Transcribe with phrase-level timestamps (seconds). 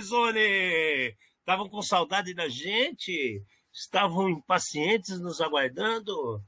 [0.00, 1.16] Zone!
[1.40, 3.42] Estavam com saudade da gente?
[3.72, 6.42] Estavam impacientes nos aguardando?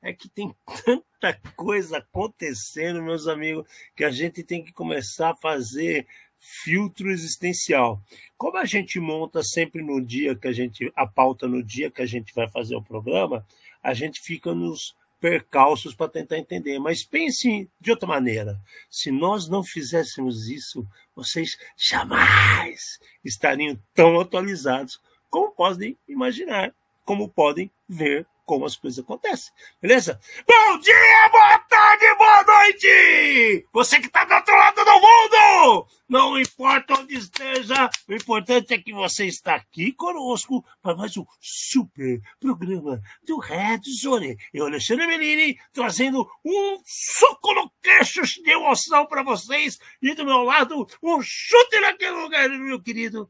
[0.00, 0.54] É que tem
[0.84, 6.06] tanta coisa acontecendo, meus amigos, que a gente tem que começar a fazer
[6.38, 8.00] filtro existencial.
[8.36, 12.02] Como a gente monta sempre no dia que a gente, a pauta no dia que
[12.02, 13.46] a gente vai fazer o programa,
[13.82, 16.78] a gente fica nos percalços para tentar entender.
[16.78, 18.60] Mas pense de outra maneira.
[18.88, 27.70] Se nós não fizéssemos isso, vocês jamais estariam tão atualizados como podem imaginar, como podem
[27.88, 29.52] ver como as coisas acontecem.
[29.82, 30.18] Beleza?
[30.46, 33.66] Bom dia, boa tarde, boa noite!
[33.72, 35.86] Você que está do outro lado do mundo!
[36.08, 41.26] Não importa onde esteja, o importante é que você está aqui conosco para mais um
[41.40, 44.36] super programa do Red Zone.
[44.54, 50.44] Eu, Alexandre Melini, trazendo um suco no queixo de emoção para vocês e do meu
[50.44, 53.28] lado, um chute naquele lugar, meu querido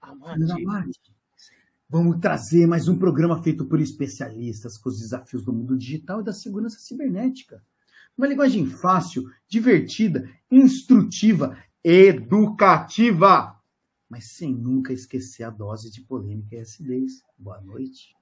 [0.00, 1.17] Amate.
[1.90, 6.24] Vamos trazer mais um programa feito por especialistas com os desafios do mundo digital e
[6.24, 7.64] da segurança cibernética.
[8.16, 13.58] Uma linguagem fácil, divertida, instrutiva, educativa,
[14.06, 17.22] mas sem nunca esquecer a dose de polêmica e acidez.
[17.38, 18.14] Boa noite.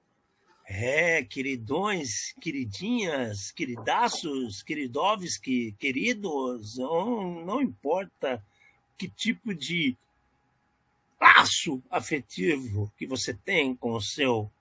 [0.65, 8.41] É, queridões, queridinhas, queridaços, queridovski, queridos, não, não importa
[8.97, 9.97] que tipo de
[11.19, 14.51] laço afetivo que você tem com o seu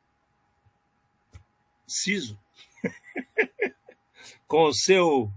[1.86, 2.38] siso,
[4.46, 5.32] com o seu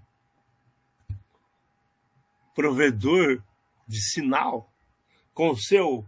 [2.55, 3.43] provedor
[3.87, 4.71] de sinal,
[5.33, 6.05] com o seu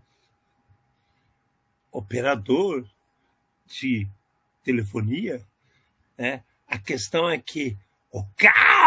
[1.92, 2.88] operador
[3.66, 4.08] de
[4.64, 5.46] telefonia,
[6.18, 6.44] né?
[6.68, 7.78] A questão é que
[8.12, 8.24] o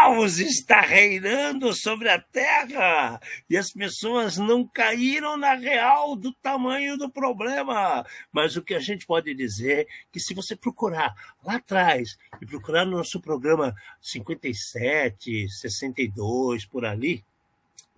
[0.05, 6.95] caos está reinando sobre a terra e as pessoas não caíram na real do tamanho
[6.95, 8.05] do problema.
[8.31, 12.45] Mas o que a gente pode dizer é que se você procurar lá atrás e
[12.45, 17.25] procurar no nosso programa 57, 62, por ali,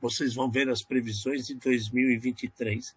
[0.01, 2.95] vocês vão ver as previsões de 2023.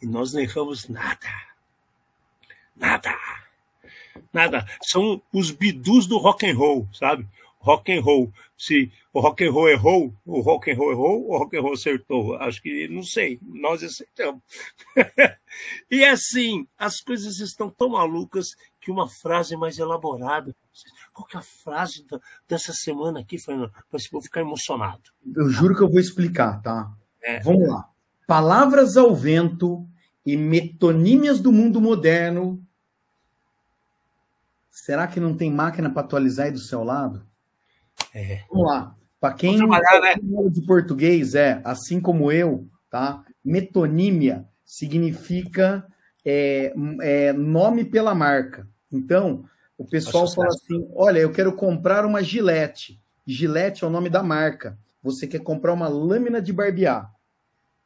[0.00, 1.28] E nós não erramos nada.
[2.74, 3.14] Nada
[4.32, 4.66] nada.
[4.82, 7.26] São os bidus do rock and roll, sabe?
[7.66, 8.32] Rock and roll.
[8.56, 11.74] Se o rock and roll errou, o rock and roll errou, o rock and roll
[11.74, 12.36] acertou.
[12.36, 13.40] Acho que não sei.
[13.42, 14.40] Nós acertamos.
[15.90, 18.50] e assim, as coisas estão tão malucas
[18.80, 20.54] que uma frase mais elaborada.
[21.12, 22.06] Qual que é a frase
[22.48, 23.72] dessa semana aqui, Fernando?
[23.90, 25.02] Para povo ficar emocionado.
[25.34, 26.92] Eu juro que eu vou explicar, tá?
[27.20, 27.40] É.
[27.40, 27.88] Vamos lá.
[28.28, 29.84] Palavras ao vento
[30.24, 32.64] e metonímias do mundo moderno
[34.86, 37.26] Será que não tem máquina para atualizar aí do seu lado?
[38.16, 38.40] É.
[38.48, 38.96] Vamos lá.
[39.20, 39.78] Para quem não né?
[40.50, 43.22] de português, é, assim como eu, tá?
[43.44, 45.86] Metonímia significa
[46.24, 46.72] é,
[47.02, 48.66] é, nome pela marca.
[48.90, 49.44] Então,
[49.76, 52.98] o pessoal fala assim: olha, eu quero comprar uma gilete.
[53.26, 54.78] Gilete é o nome da marca.
[55.02, 57.12] Você quer comprar uma lâmina de barbear,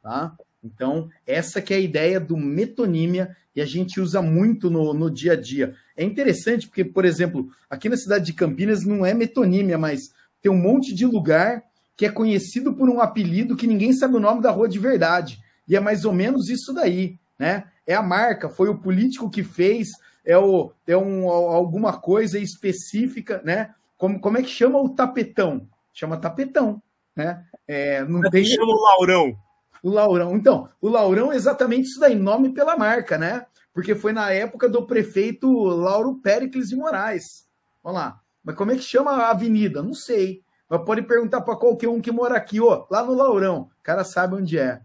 [0.01, 0.33] tá?
[0.63, 5.09] Então, essa que é a ideia do metonímia e a gente usa muito no, no
[5.09, 5.75] dia a dia.
[5.97, 10.51] É interessante porque, por exemplo, aqui na cidade de Campinas não é metonímia, mas tem
[10.51, 11.63] um monte de lugar
[11.95, 15.39] que é conhecido por um apelido que ninguém sabe o nome da rua de verdade.
[15.67, 17.65] E é mais ou menos isso daí, né?
[17.85, 19.89] É a marca, foi o político que fez,
[20.25, 23.73] é, o, é um, alguma coisa específica, né?
[23.97, 25.67] Como, como é que chama o tapetão?
[25.93, 26.81] Chama tapetão,
[27.15, 27.45] né?
[27.67, 28.43] É, não tem...
[28.43, 29.37] Chama o Laurão.
[29.83, 30.35] O Laurão.
[30.35, 33.45] Então, o Laurão é exatamente isso daí, nome pela marca, né?
[33.73, 37.47] Porque foi na época do prefeito Lauro Péricles de Moraes.
[37.83, 38.21] Olha lá.
[38.43, 39.81] Mas como é que chama a avenida?
[39.81, 40.43] Não sei.
[40.69, 43.69] Mas pode perguntar para qualquer um que mora aqui, ó, lá no Laurão.
[43.79, 44.81] O cara sabe onde é.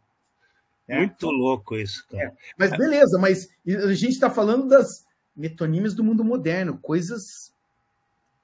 [0.89, 0.99] é.
[0.99, 2.25] Muito louco isso, cara.
[2.25, 2.33] É.
[2.59, 5.07] Mas beleza, mas a gente está falando das
[5.37, 7.55] metonímias do mundo moderno, coisas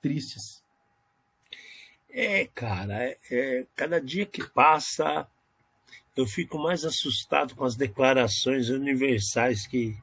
[0.00, 0.62] tristes.
[2.10, 5.26] É, cara, é, é, cada dia que passa,
[6.14, 9.96] eu fico mais assustado com as declarações universais que,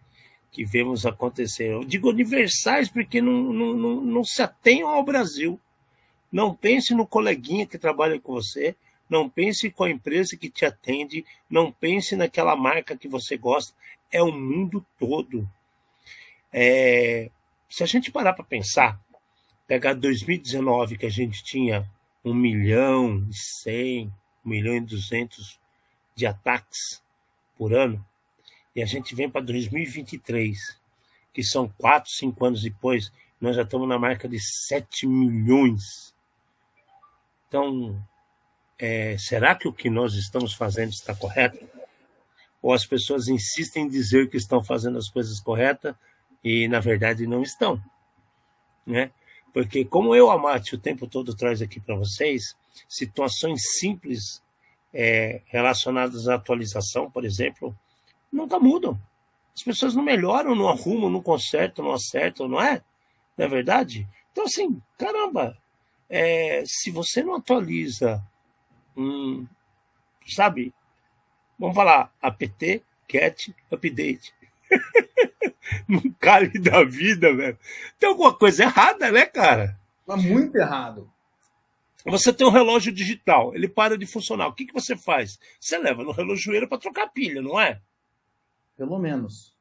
[0.52, 1.72] que vemos acontecer.
[1.72, 5.60] Eu digo universais porque não, não, não, não se atenham ao Brasil.
[6.32, 8.76] Não pense no coleguinha que trabalha com você,
[9.10, 13.74] não pense com a empresa que te atende, não pense naquela marca que você gosta.
[14.12, 15.50] É o mundo todo.
[16.54, 17.32] É,
[17.68, 19.00] se a gente parar para pensar,
[19.68, 21.90] pegar 2019, que a gente tinha
[22.24, 24.14] 1 milhão e 100,
[24.46, 25.60] 1 milhão e 200
[26.16, 27.02] de ataques
[27.58, 28.04] por ano,
[28.76, 30.58] e a gente vem para 2023,
[31.34, 36.14] que são quatro, cinco anos depois, nós já estamos na marca de 7 milhões
[37.48, 38.02] Então,
[38.78, 41.68] é, será que o que nós estamos fazendo está correto?
[42.62, 45.96] Ou as pessoas insistem em dizer que estão fazendo as coisas corretas
[46.44, 47.82] e, na verdade, não estão?
[48.86, 49.12] Né?
[49.54, 52.56] Porque, como eu, Amate, o tempo todo traz aqui para vocês,
[52.88, 54.44] situações simples
[54.94, 57.76] é, relacionadas à atualização, por exemplo,
[58.32, 59.00] nunca mudam.
[59.56, 62.82] As pessoas não melhoram, não arrumam, não consertam, não acertam, não é?
[63.38, 64.08] Não é verdade?
[64.32, 65.58] Então, assim, caramba,
[66.10, 68.24] é, se você não atualiza,
[68.96, 69.46] hum,
[70.28, 70.74] sabe,
[71.58, 74.34] vamos falar, apt, cat, update.
[75.88, 77.58] não cale da vida, velho.
[78.00, 79.78] Tem alguma coisa errada, né, cara?
[80.06, 81.12] Tá muito errado.
[82.06, 84.48] Você tem um relógio digital, ele para de funcionar.
[84.48, 85.38] O que, que você faz?
[85.60, 87.82] Você leva no relojoeiro para trocar pilha, não é?
[88.80, 89.54] Pelo menos.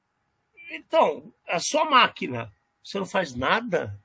[0.71, 2.55] Então, a sua máquina,
[2.85, 3.99] você não faz nada?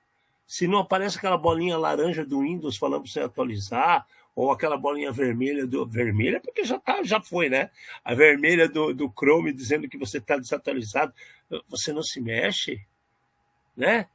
[0.48, 5.12] Se não aparece aquela bolinha laranja do Windows falando para você atualizar, ou aquela bolinha
[5.12, 5.86] vermelha do.
[5.86, 7.70] Vermelha, porque já, tá, já foi, né?
[8.04, 11.14] A vermelha do, do Chrome dizendo que você está desatualizado,
[11.70, 12.84] você não se mexe,
[13.78, 14.10] né?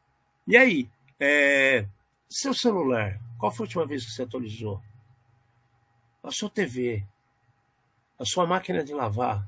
[0.49, 0.91] E aí?
[1.21, 1.87] É,
[2.29, 4.83] seu celular, qual foi a última vez que você atualizou?
[6.25, 7.05] A sua TV,
[8.19, 9.47] a sua máquina de lavar.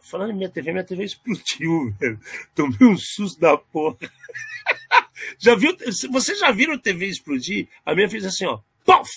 [0.00, 2.20] Falando em minha TV, minha TV explodiu, velho.
[2.54, 3.96] Tomei um susto da porra.
[5.38, 5.76] Já viu?
[6.12, 7.68] Você já viu a TV explodir?
[7.84, 9.10] A minha fez assim, ó, pof!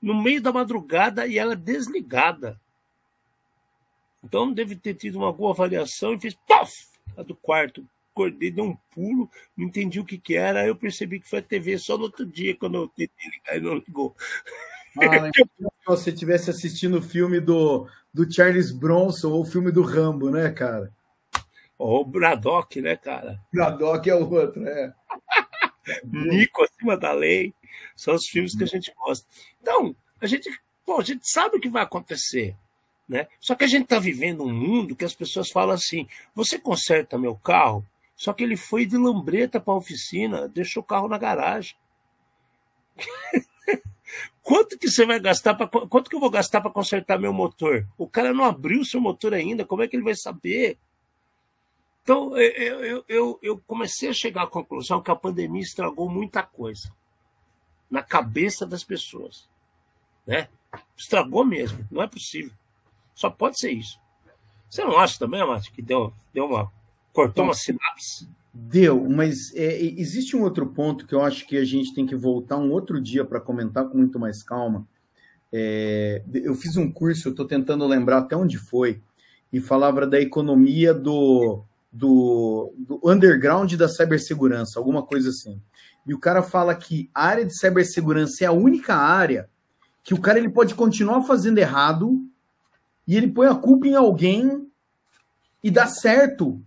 [0.00, 2.58] No meio da madrugada e ela desligada.
[4.22, 6.72] Então deve ter tido uma boa avaliação e fez pof!
[7.16, 7.86] A do quarto.
[8.12, 10.60] Acordei, dei um pulo, não entendi o que, que era.
[10.60, 13.56] Aí eu percebi que foi a TV só no outro dia, quando eu tentei ligar
[13.56, 14.14] e não ligou.
[14.98, 15.30] Ah,
[15.82, 20.30] se você estivesse assistindo o filme do, do Charles Bronson ou o filme do Rambo,
[20.30, 20.92] né, cara?
[21.76, 23.40] Ou o Braddock, né, cara?
[23.52, 24.94] Braddock é o outro, é.
[26.04, 27.52] Nico acima da lei.
[27.96, 29.26] São os filmes que a gente gosta.
[29.60, 30.48] Então, a gente,
[30.86, 32.56] pô, a gente sabe o que vai acontecer.
[33.08, 33.26] Né?
[33.40, 37.18] Só que a gente está vivendo um mundo que as pessoas falam assim: você conserta
[37.18, 37.84] meu carro?
[38.14, 41.74] Só que ele foi de lambreta para a oficina, deixou o carro na garagem.
[44.42, 47.86] quanto que você vai gastar para quanto que eu vou gastar para consertar meu motor?
[47.96, 50.78] O cara não abriu seu motor ainda, como é que ele vai saber?
[52.02, 56.42] Então, eu, eu, eu, eu comecei a chegar à conclusão que a pandemia estragou muita
[56.42, 56.92] coisa
[57.88, 59.48] na cabeça das pessoas.
[60.26, 60.48] Né?
[60.96, 62.52] Estragou mesmo, não é possível.
[63.14, 64.00] Só pode ser isso.
[64.68, 66.72] Você não acha também, Amate, que deu, deu uma.
[67.12, 68.26] cortou uma sinapse?
[68.54, 72.14] Deu, mas é, existe um outro ponto que eu acho que a gente tem que
[72.14, 74.86] voltar um outro dia para comentar com muito mais calma.
[75.50, 79.00] É, eu fiz um curso, estou tentando lembrar até onde foi,
[79.50, 85.60] e falava da economia do, do, do underground da cibersegurança, alguma coisa assim.
[86.06, 89.48] E o cara fala que a área de cibersegurança é a única área
[90.02, 92.20] que o cara ele pode continuar fazendo errado
[93.06, 94.66] e ele põe a culpa em alguém
[95.62, 96.62] e dá certo.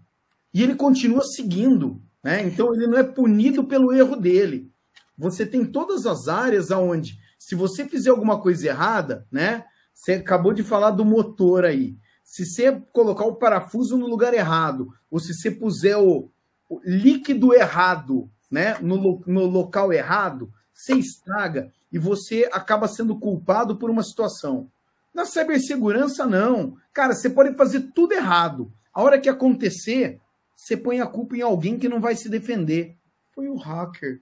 [0.56, 2.02] E ele continua seguindo.
[2.24, 2.42] Né?
[2.44, 4.72] Então ele não é punido pelo erro dele.
[5.18, 9.66] Você tem todas as áreas aonde, se você fizer alguma coisa errada, né?
[9.94, 11.98] Você acabou de falar do motor aí.
[12.24, 16.32] Se você colocar o parafuso no lugar errado, ou se você puser o,
[16.70, 23.76] o líquido errado né, no, no local errado, você estraga e você acaba sendo culpado
[23.76, 24.70] por uma situação.
[25.14, 26.76] Na cibersegurança, não.
[26.94, 28.72] Cara, você pode fazer tudo errado.
[28.94, 30.20] A hora que acontecer,
[30.56, 32.98] você põe a culpa em alguém que não vai se defender.
[33.34, 34.22] Foi o hacker.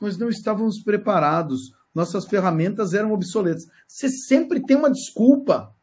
[0.00, 1.72] Nós não estávamos preparados.
[1.94, 3.66] Nossas ferramentas eram obsoletas.
[3.86, 5.74] Você sempre tem uma desculpa.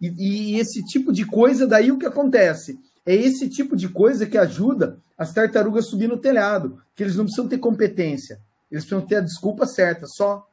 [0.00, 2.78] E, e, esse tipo de coisa, daí o que acontece?
[3.06, 6.82] É esse tipo de coisa que ajuda as tartarugas a subir no telhado.
[6.94, 8.40] Que eles não precisam ter competência.
[8.70, 10.48] Eles precisam ter a desculpa certa, só.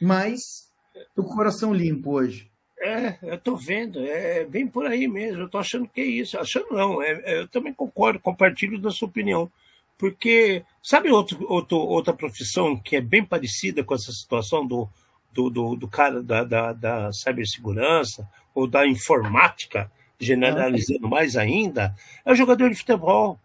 [0.00, 0.68] Mas
[1.14, 2.50] Tô com o coração limpo hoje.
[2.80, 5.42] É, eu tô vendo, é bem por aí mesmo.
[5.42, 6.38] Eu tô achando que é isso.
[6.38, 9.50] Achando não, é, é, eu também concordo, compartilho da sua opinião.
[9.96, 14.88] Porque, sabe outro, outro, outra profissão que é bem parecida com essa situação do,
[15.32, 21.94] do, do, do cara da, da, da cibersegurança ou da informática, generalizando mais ainda,
[22.24, 23.40] é o jogador de futebol.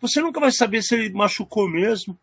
[0.00, 2.18] Você nunca vai saber se ele machucou mesmo.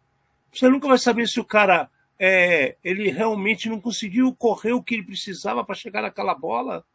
[0.54, 4.96] Você nunca vai saber se o cara é, ele realmente não conseguiu correr o que
[4.96, 6.86] ele precisava para chegar naquela bola.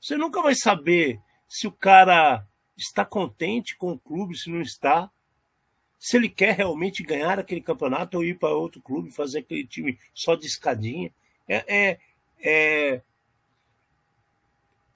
[0.00, 2.46] Você nunca vai saber se o cara
[2.76, 5.10] está contente com o clube, se não está.
[5.98, 9.98] Se ele quer realmente ganhar aquele campeonato ou ir para outro clube, fazer aquele time
[10.14, 11.12] só de escadinha.
[11.48, 12.00] É, é,
[12.40, 13.02] é,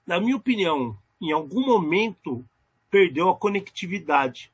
[0.05, 2.45] na minha opinião, em algum momento
[2.89, 4.51] perdeu a conectividade,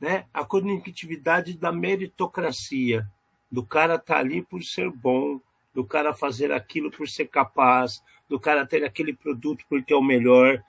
[0.00, 0.26] né?
[0.32, 3.10] A conectividade da meritocracia
[3.50, 5.40] do cara estar tá ali por ser bom,
[5.74, 10.02] do cara fazer aquilo por ser capaz, do cara ter aquele produto porque é o
[10.02, 10.62] melhor,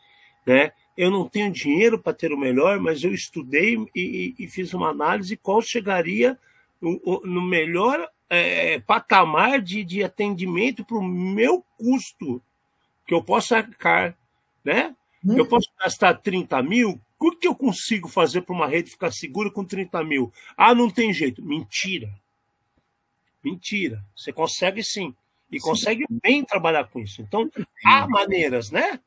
[0.46, 0.72] né?
[0.98, 4.90] Eu não tenho dinheiro para ter o melhor, mas eu estudei e, e, fiz uma
[4.90, 6.38] análise qual chegaria
[6.82, 12.42] no, no melhor é, patamar de, de atendimento para o meu custo
[13.06, 14.18] que eu posso arcar,
[14.66, 14.96] né?
[15.24, 15.38] Hum.
[15.38, 19.50] Eu posso gastar 30 mil, o que eu consigo fazer para uma rede ficar segura
[19.50, 20.32] com 30 mil?
[20.56, 21.44] Ah, não tem jeito.
[21.44, 22.10] Mentira.
[23.50, 24.04] Mentira.
[24.16, 25.16] Você consegue sim.
[25.52, 25.64] E sim.
[25.66, 27.22] consegue bem trabalhar com isso.
[27.22, 27.50] Então,
[27.86, 29.00] há maneiras, né?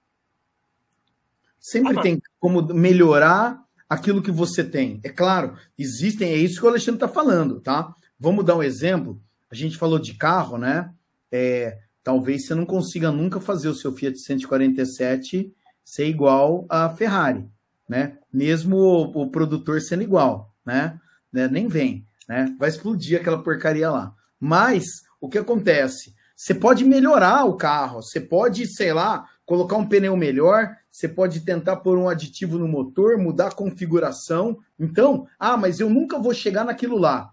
[1.59, 5.01] Sempre há tem como melhorar aquilo que você tem.
[5.05, 7.95] É claro, existem, é isso que o Alexandre está falando, tá?
[8.19, 9.21] Vamos dar um exemplo.
[9.51, 10.93] A gente falou de carro, né?
[11.31, 15.53] É, talvez você não consiga nunca fazer o seu Fiat 147
[15.85, 17.51] ser igual a Ferrari
[17.91, 18.17] né?
[18.33, 21.01] Mesmo o, o produtor sendo igual, né?
[21.33, 21.49] né?
[21.49, 22.55] Nem vem, né?
[22.57, 24.15] Vai explodir aquela porcaria lá.
[24.41, 26.15] Mas o que acontece?
[26.35, 31.41] Você pode melhorar o carro, você pode, sei lá, colocar um pneu melhor, você pode
[31.41, 34.59] tentar pôr um aditivo no motor, mudar a configuração.
[34.79, 37.31] Então, ah, mas eu nunca vou chegar naquilo lá.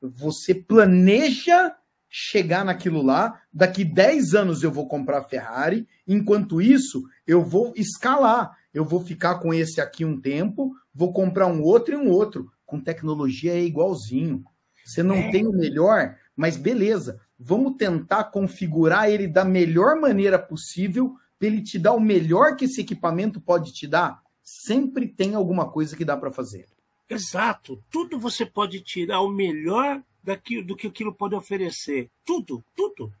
[0.00, 1.76] Você planeja
[2.08, 8.56] chegar naquilo lá, daqui 10 anos eu vou comprar Ferrari, enquanto isso eu vou escalar
[8.76, 12.52] eu vou ficar com esse aqui um tempo, vou comprar um outro e um outro.
[12.66, 14.44] Com tecnologia é igualzinho.
[14.84, 15.30] Você não é.
[15.30, 17.20] tem o melhor, mas beleza.
[17.38, 22.66] Vamos tentar configurar ele da melhor maneira possível para ele te dar o melhor que
[22.66, 24.22] esse equipamento pode te dar.
[24.42, 26.66] Sempre tem alguma coisa que dá para fazer.
[27.08, 27.82] Exato.
[27.90, 32.10] Tudo você pode tirar o melhor daquilo, do que aquilo pode oferecer.
[32.24, 33.12] Tudo, tudo.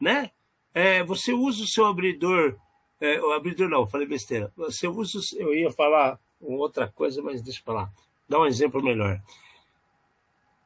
[0.00, 0.30] Né?
[0.72, 2.56] É, você usa o seu abridor
[3.00, 4.52] é, o abridor não, falei besteira.
[4.56, 7.90] Você usa, eu ia falar outra coisa, mas deixa eu falar.
[8.28, 9.20] Dá um exemplo melhor.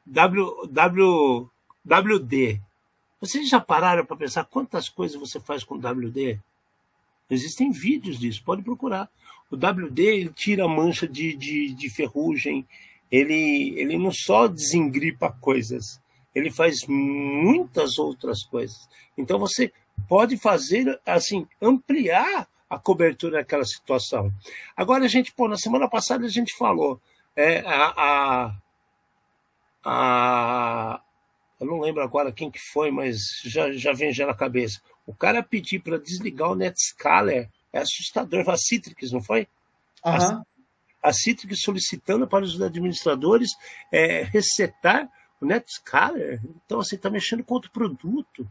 [0.04, 1.50] W, W,
[1.84, 2.60] WD.
[3.20, 6.38] Vocês já pararam para pensar quantas coisas você faz com WD?
[7.30, 9.08] Existem vídeos disso, pode procurar.
[9.50, 12.66] O WD ele tira a mancha de, de, de ferrugem,
[13.10, 16.00] ele, ele não só desengripa coisas,
[16.34, 18.88] ele faz muitas outras coisas.
[19.16, 19.72] Então você
[20.08, 24.32] pode fazer, assim, ampliar a cobertura daquela situação.
[24.76, 27.00] Agora, a gente, pô, na semana passada a gente falou,
[27.36, 28.56] é, a, a,
[29.84, 31.03] a
[31.64, 34.80] eu não lembro agora quem que foi, mas já, já vem já na cabeça.
[35.06, 38.49] O cara pedir para desligar o Netscaler é assustador.
[38.49, 39.49] A Citrix, não foi?
[40.04, 40.12] Uhum.
[40.12, 40.42] A,
[41.02, 43.50] a Citrix solicitando para os administradores
[43.90, 46.40] é, resetar o Netscaler.
[46.64, 48.47] Então, assim, está mexendo com outro produto.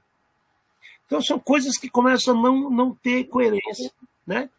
[1.05, 3.91] Então são coisas que começam a não, não ter coerência,
[4.25, 4.49] né?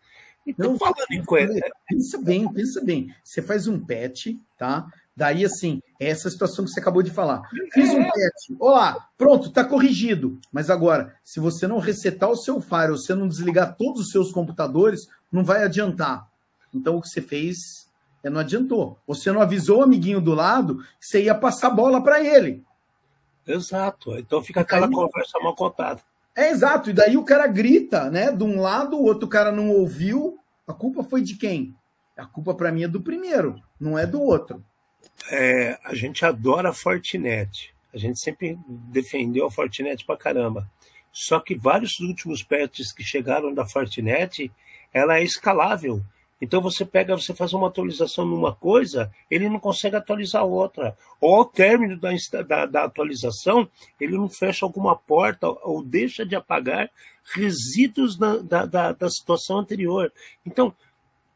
[0.46, 1.72] Então, não, falando em coerência.
[1.88, 3.14] Pensa bem, pensa bem.
[3.24, 4.86] Você faz um patch, tá?
[5.16, 7.48] Daí, assim, é essa situação que você acabou de falar.
[7.72, 8.58] Fiz um patch.
[8.58, 10.38] Olá, pronto, tá corrigido.
[10.52, 14.32] Mas agora, se você não resetar o seu firewall, você não desligar todos os seus
[14.32, 16.28] computadores, não vai adiantar.
[16.72, 17.84] Então, o que você fez
[18.24, 18.98] é, não adiantou.
[19.06, 22.64] Você não avisou o amiguinho do lado que você ia passar bola para ele.
[23.46, 24.16] Exato.
[24.16, 26.00] Então fica aquela Aí, conversa mal contada.
[26.34, 28.32] É exato, e daí o cara grita, né?
[28.32, 30.38] De um lado, o outro cara não ouviu.
[30.66, 31.76] A culpa foi de quem?
[32.16, 34.64] A culpa para mim é do primeiro, não é do outro.
[35.30, 37.74] É, a gente adora a Fortinet.
[37.92, 40.68] A gente sempre defendeu a Fortinet pra caramba.
[41.12, 44.50] Só que vários últimos patches que chegaram da Fortinet,
[44.92, 46.02] ela é escalável.
[46.40, 50.96] Então você pega, você faz uma atualização numa coisa, ele não consegue atualizar outra.
[51.20, 52.10] Ou ao término da,
[52.42, 53.68] da, da atualização,
[54.00, 56.90] ele não fecha alguma porta ou deixa de apagar
[57.32, 60.12] resíduos da, da, da, situação anterior.
[60.44, 60.74] Então,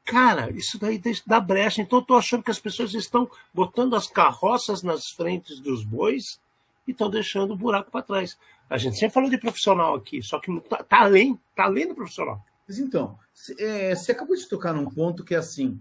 [0.09, 1.83] cara, isso daí dá brecha.
[1.83, 6.41] Então, eu estou achando que as pessoas estão botando as carroças nas frentes dos bois
[6.87, 8.39] e estão deixando o buraco para trás.
[8.71, 11.95] A gente sempre falou de profissional aqui, só que está tá além, tá além do
[11.95, 12.43] profissional.
[12.67, 13.19] Mas então,
[13.59, 15.79] é, você acabou de tocar num ponto que é assim: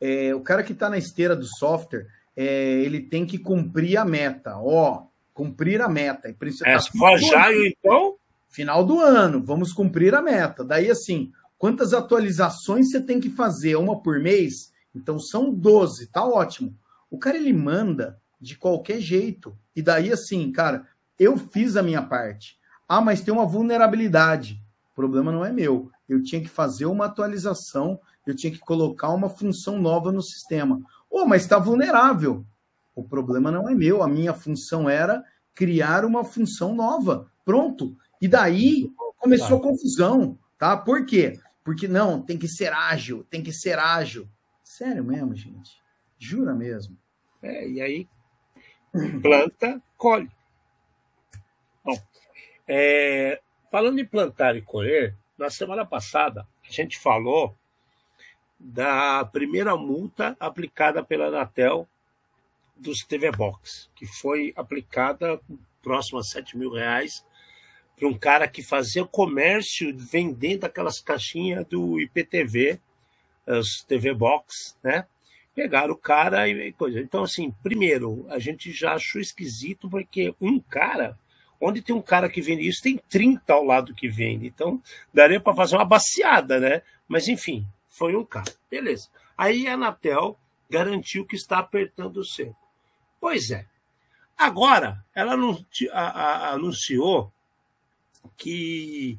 [0.00, 4.04] é, o cara que está na esteira do software, é, ele tem que cumprir a
[4.04, 4.58] meta.
[4.58, 6.28] Ó, cumprir a meta.
[6.28, 6.32] E
[6.64, 8.16] é, tá se for já, então?
[8.48, 10.64] Final do ano, vamos cumprir a meta.
[10.64, 13.76] Daí, assim, quantas atualizações você tem que fazer?
[13.76, 14.72] Uma por mês?
[14.92, 16.76] Então são 12, tá ótimo.
[17.08, 19.56] O cara ele manda de qualquer jeito.
[19.76, 22.58] E daí, assim, cara, eu fiz a minha parte.
[22.88, 24.60] Ah, mas tem uma vulnerabilidade.
[24.90, 29.10] O problema não é meu eu tinha que fazer uma atualização, eu tinha que colocar
[29.10, 30.82] uma função nova no sistema.
[31.08, 32.44] Oh, mas está vulnerável.
[32.96, 35.24] O problema não é meu, a minha função era
[35.54, 37.30] criar uma função nova.
[37.44, 37.96] Pronto.
[38.20, 40.76] E daí começou a confusão, tá?
[40.76, 41.38] Por quê?
[41.70, 44.28] Porque não, tem que ser ágil, tem que ser ágil.
[44.60, 45.80] Sério mesmo, gente?
[46.18, 46.98] Jura mesmo?
[47.40, 48.08] É, e aí
[49.22, 50.28] planta, colhe.
[52.66, 57.56] É, falando em plantar e colher, na semana passada a gente falou
[58.58, 61.88] da primeira multa aplicada pela Anatel
[62.74, 65.40] dos TV Box, que foi aplicada
[65.80, 67.24] próximo a 7 mil reais
[68.00, 72.80] para um cara que fazia comércio vendendo aquelas caixinhas do IPTV,
[73.46, 75.06] as TV Box, né?
[75.54, 76.98] Pegaram o cara e coisa.
[76.98, 81.18] Então, assim, primeiro, a gente já achou esquisito porque um cara,
[81.60, 84.46] onde tem um cara que vende isso, tem 30 ao lado que vende.
[84.46, 86.80] Então, daria para fazer uma baciada, né?
[87.06, 88.50] Mas, enfim, foi um cara.
[88.70, 89.08] Beleza.
[89.36, 90.38] Aí a Anatel
[90.70, 92.56] garantiu que está apertando o cerco.
[93.20, 93.66] Pois é.
[94.38, 95.36] Agora, ela
[96.54, 97.30] anunciou
[98.36, 99.18] que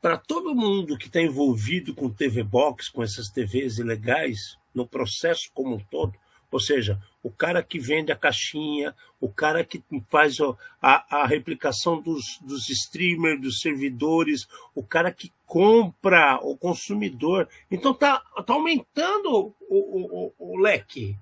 [0.00, 5.50] para todo mundo que está envolvido com TV Box, com essas TVs ilegais, no processo
[5.52, 6.14] como um todo,
[6.50, 10.38] ou seja, o cara que vende a caixinha, o cara que faz
[10.80, 17.48] a, a replicação dos, dos streamers, dos servidores, o cara que compra, o consumidor.
[17.70, 21.16] Então tá, tá aumentando o, o, o, o leque.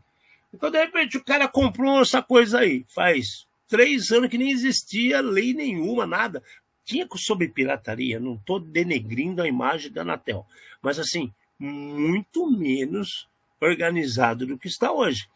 [0.53, 5.21] Então, de repente, o cara comprou essa coisa aí, faz três anos que nem existia
[5.21, 6.43] lei nenhuma, nada.
[6.87, 10.47] Tinha sobre pirataria, não estou denegrindo a imagem da Anatel,
[10.81, 13.28] mas assim, muito menos
[13.61, 15.28] organizado do que está hoje.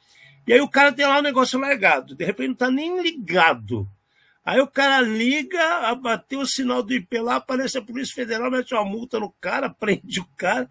[0.47, 3.88] E aí o cara tem lá um negócio largado, de repente não está nem ligado.
[4.45, 8.73] Aí o cara liga, abateu o sinal do IP lá, aparece a Polícia Federal, mete
[8.73, 10.71] uma multa no cara, prende o cara.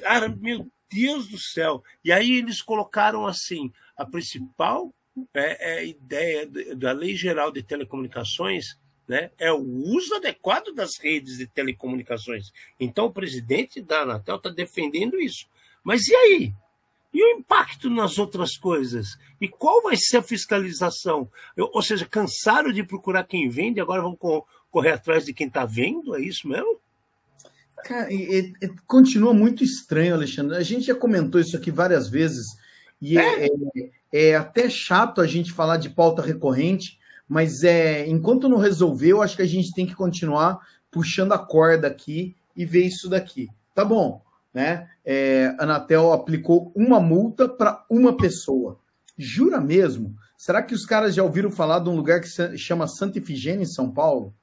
[0.00, 1.84] Cara, meu Deus do céu.
[2.02, 4.94] E aí eles colocaram assim: a principal
[5.34, 11.38] é, é ideia da Lei Geral de Telecomunicações né, é o uso adequado das redes
[11.38, 12.52] de telecomunicações.
[12.78, 15.46] Então o presidente da Anatel está defendendo isso.
[15.82, 16.54] Mas e aí?
[17.12, 19.16] E o impacto nas outras coisas?
[19.40, 21.30] E qual vai ser a fiscalização?
[21.56, 24.16] ou seja, cansaram de procurar quem vende, agora vão
[24.70, 26.16] correr atrás de quem está vendo?
[26.16, 26.80] É isso mesmo?
[27.84, 28.08] Cara,
[28.86, 30.56] continua muito estranho, Alexandre.
[30.56, 32.46] A gente já comentou isso aqui várias vezes,
[33.00, 38.06] e é, é, é, é até chato a gente falar de pauta recorrente, mas é
[38.06, 40.58] enquanto não resolver, eu acho que a gente tem que continuar
[40.90, 43.48] puxando a corda aqui e ver isso daqui.
[43.74, 44.88] Tá bom, né?
[45.04, 48.78] É, a Anatel aplicou uma multa para uma pessoa.
[49.18, 50.14] Jura mesmo?
[50.36, 53.62] Será que os caras já ouviram falar de um lugar que se chama Santa Ifigênia
[53.62, 54.34] em São Paulo?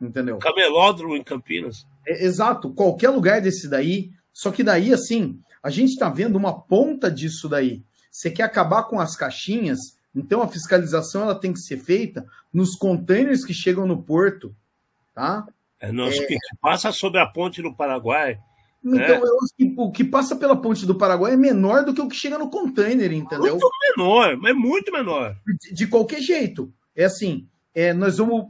[0.00, 0.38] Entendeu?
[0.38, 1.86] Camelódromo em Campinas.
[2.06, 4.10] É, exato, qualquer lugar desse daí.
[4.32, 7.82] Só que daí, assim, a gente está vendo uma ponta disso daí.
[8.10, 12.74] Você quer acabar com as caixinhas, então a fiscalização ela tem que ser feita nos
[12.74, 14.54] containers que chegam no porto,
[15.14, 15.46] tá?
[15.78, 16.26] É, nosso, é...
[16.26, 18.38] que passa sobre a ponte do Paraguai.
[18.82, 19.18] Então, é.
[19.18, 22.08] eu acho que o que passa pela ponte do Paraguai é menor do que o
[22.08, 23.58] que chega no container, entendeu?
[23.58, 25.36] Muito menor, é muito menor.
[25.60, 26.72] De, de qualquer jeito.
[26.94, 28.46] É assim, é, nós vamos.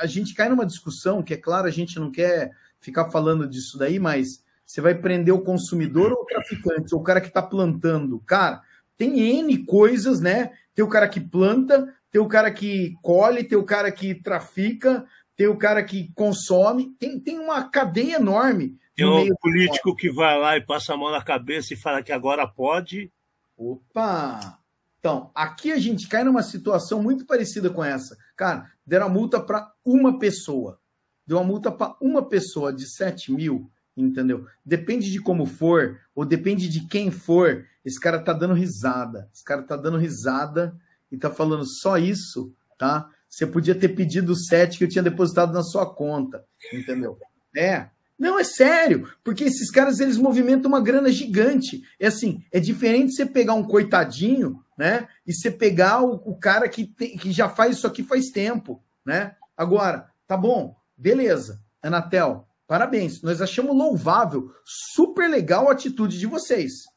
[0.00, 2.50] A gente cai numa discussão que, é claro, a gente não quer
[2.80, 7.04] ficar falando disso daí, mas você vai prender o consumidor ou o traficante, ou o
[7.04, 8.20] cara que está plantando.
[8.26, 8.60] Cara,
[8.96, 10.50] tem N coisas, né?
[10.76, 15.04] Tem o cara que planta, tem o cara que colhe, tem o cara que trafica,
[15.34, 20.40] tem o cara que consome, tem, tem uma cadeia enorme tem um político que vai
[20.40, 23.12] lá e passa a mão na cabeça e fala que agora pode.
[23.54, 24.58] Opa!
[24.98, 28.16] Então, aqui a gente cai numa situação muito parecida com essa.
[28.34, 30.80] Cara, deram a multa para uma pessoa.
[31.26, 34.46] Deu uma multa para uma pessoa de 7 mil, entendeu?
[34.64, 39.30] Depende de como for, ou depende de quem for, esse cara tá dando risada.
[39.32, 40.76] Esse cara tá dando risada
[41.10, 43.08] e tá falando só isso, tá?
[43.30, 47.16] Você podia ter pedido o 7 que eu tinha depositado na sua conta, entendeu?
[47.56, 51.82] É, não, é sério, porque esses caras eles movimentam uma grana gigante.
[52.00, 55.06] É assim, é diferente você pegar um coitadinho, né?
[55.24, 59.36] E você pegar o, o cara que, que já faz isso aqui faz tempo, né?
[59.56, 63.22] Agora, tá bom, beleza, Anatel, parabéns.
[63.22, 66.95] Nós achamos louvável, super legal a atitude de vocês.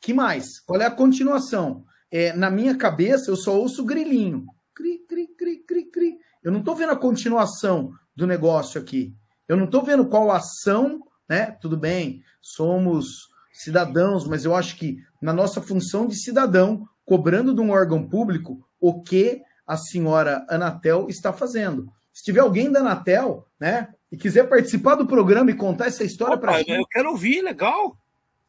[0.00, 0.60] Que mais?
[0.60, 1.84] Qual é a continuação?
[2.10, 4.46] É, na minha cabeça, eu só ouço grilinho.
[4.74, 6.18] Cri, cri, cri, cri, cri.
[6.42, 9.14] Eu não estou vendo a continuação do negócio aqui.
[9.46, 11.56] Eu não estou vendo qual ação, né?
[11.60, 17.60] Tudo bem, somos cidadãos, mas eu acho que na nossa função de cidadão, cobrando de
[17.60, 21.92] um órgão público, o que a senhora Anatel está fazendo.
[22.12, 26.38] Se tiver alguém da Anatel, né, e quiser participar do programa e contar essa história
[26.38, 26.70] para gente.
[26.70, 27.96] Eu quero ouvir, legal.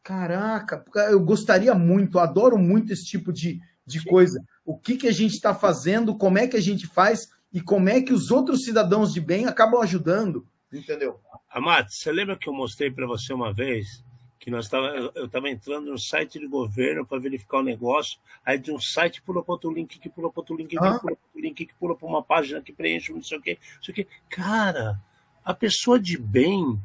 [0.02, 4.42] Caraca, eu gostaria muito, adoro muito esse tipo de, de coisa.
[4.64, 7.88] O que, que a gente está fazendo, como é que a gente faz e como
[7.88, 10.46] é que os outros cidadãos de bem acabam ajudando.
[10.72, 11.20] Entendeu?
[11.50, 14.04] Amado, você lembra que eu mostrei para você uma vez
[14.38, 18.56] que nós tava, eu estava entrando no site do governo para verificar o negócio, aí
[18.58, 21.10] de um site pula para outro link, que pula para outro link, que pula para
[21.10, 23.92] outro link, que pula para uma página que preenche não sei o quê, não sei
[23.92, 24.06] o quê.
[24.30, 24.98] Cara,
[25.44, 26.80] a pessoa de bem,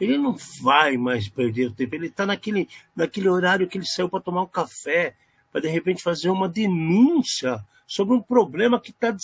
[0.00, 4.08] ele não vai mais perder o tempo, ele está naquele, naquele horário que ele saiu
[4.08, 5.14] para tomar um café,
[5.52, 9.14] para de repente fazer uma denúncia sobre um problema que está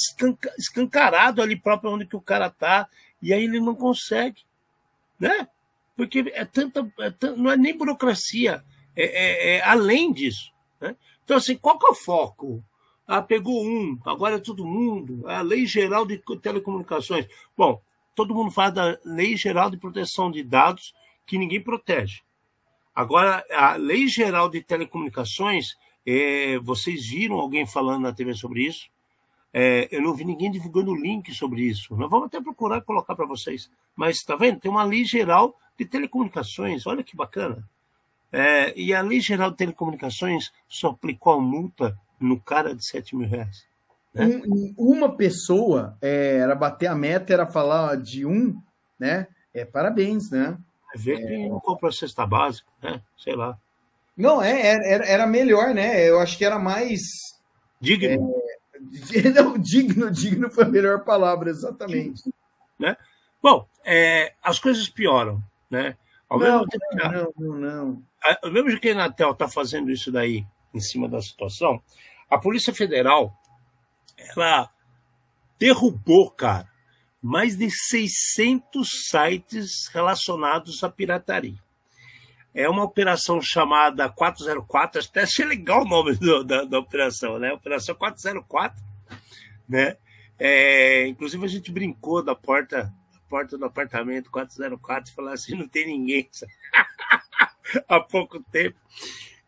[0.58, 2.88] escancarado ali próprio onde que o cara está,
[3.20, 4.42] e aí ele não consegue,
[5.18, 5.48] né?
[6.00, 8.64] porque é tanta, é não é nem burocracia,
[8.96, 10.50] é, é, é além disso.
[10.80, 10.96] Né?
[11.22, 12.64] Então, assim, qual que é o foco?
[13.06, 17.26] Ah, pegou um, agora é todo mundo, a Lei Geral de Telecomunicações.
[17.54, 17.82] Bom,
[18.20, 20.92] todo mundo fala da Lei Geral de Proteção de Dados,
[21.26, 22.20] que ninguém protege.
[22.94, 25.74] Agora, a Lei Geral de Telecomunicações,
[26.06, 28.90] é, vocês viram alguém falando na TV sobre isso?
[29.54, 31.96] É, eu não vi ninguém divulgando link sobre isso.
[31.96, 33.70] Nós vamos até procurar colocar para vocês.
[33.96, 34.60] Mas está vendo?
[34.60, 37.66] Tem uma lei geral de telecomunicações, olha que bacana.
[38.30, 43.16] É, e a Lei Geral de Telecomunicações só aplicou a multa no cara de 7
[43.16, 43.66] mil reais.
[44.14, 44.42] Né?
[44.46, 48.60] Um, uma pessoa é, era bater a meta, era falar de um,
[48.98, 49.26] né?
[49.54, 50.58] É parabéns, né?
[50.94, 51.48] É ver que é...
[51.48, 53.00] não comprou cesta básica, né?
[53.16, 53.56] Sei lá.
[54.16, 56.08] Não, é, era, era melhor, né?
[56.08, 57.00] Eu acho que era mais.
[57.80, 58.34] Digno.
[59.14, 62.22] É, não, digno, digno foi a melhor palavra, exatamente.
[62.78, 62.96] Né?
[63.42, 65.42] Bom, é, as coisas pioram.
[65.70, 65.96] Né?
[66.28, 68.02] Ao não, tempo, não, não, não.
[68.52, 70.44] Mesmo que a Inatel está fazendo isso daí
[70.74, 71.82] em cima da situação,
[72.28, 73.39] a Polícia Federal
[74.36, 74.70] ela
[75.58, 76.68] derrubou, cara,
[77.22, 81.58] mais de 600 sites relacionados à pirataria.
[82.54, 87.52] É uma operação chamada 404, até achei legal o nome do, da, da, operação, né?
[87.52, 88.82] Operação 404,
[89.68, 89.96] né?
[90.38, 92.92] É, inclusive a gente brincou da porta
[93.30, 96.28] porta do apartamento 404 e falar assim, não tem ninguém
[97.88, 98.76] há pouco tempo.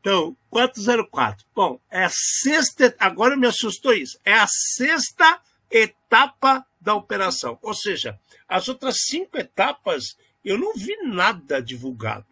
[0.03, 1.47] Então, 404.
[1.55, 2.93] Bom, é a sexta.
[2.99, 4.19] Agora me assustou isso.
[4.25, 7.57] É a sexta etapa da operação.
[7.63, 12.27] Ou seja, as outras cinco etapas eu não vi nada divulgado.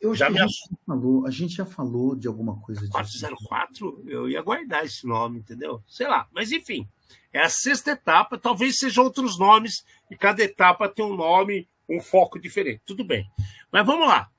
[0.00, 2.92] Eu já me a, gente falou, a gente já falou de alguma coisa disso.
[2.92, 4.04] 404?
[4.06, 5.82] Eu ia guardar esse nome, entendeu?
[5.86, 6.26] Sei lá.
[6.32, 6.88] Mas enfim,
[7.30, 8.38] é a sexta etapa.
[8.38, 12.80] Talvez sejam outros nomes e cada etapa tem um nome, um foco diferente.
[12.86, 13.30] Tudo bem.
[13.70, 14.30] Mas vamos lá.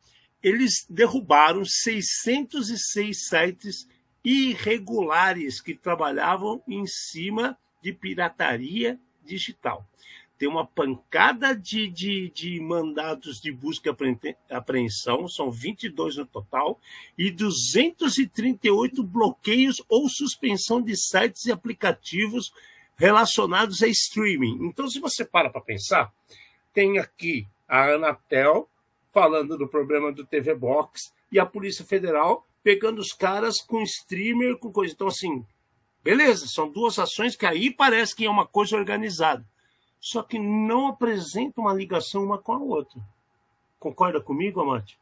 [0.43, 3.87] Eles derrubaram 606 sites
[4.23, 9.87] irregulares que trabalhavam em cima de pirataria digital.
[10.37, 16.79] Tem uma pancada de, de, de mandados de busca e apreensão, são 22 no total,
[17.15, 22.51] e 238 bloqueios ou suspensão de sites e aplicativos
[22.95, 24.65] relacionados a streaming.
[24.65, 26.11] Então, se você para para pensar,
[26.73, 28.67] tem aqui a Anatel
[29.11, 34.57] falando do problema do TV Box e a Polícia Federal pegando os caras com streamer,
[34.57, 34.93] com coisa.
[34.93, 35.45] Então, assim,
[36.03, 39.45] beleza, são duas ações que aí parece que é uma coisa organizada.
[39.99, 42.99] Só que não apresenta uma ligação uma com a outra.
[43.79, 44.97] Concorda comigo, Amate?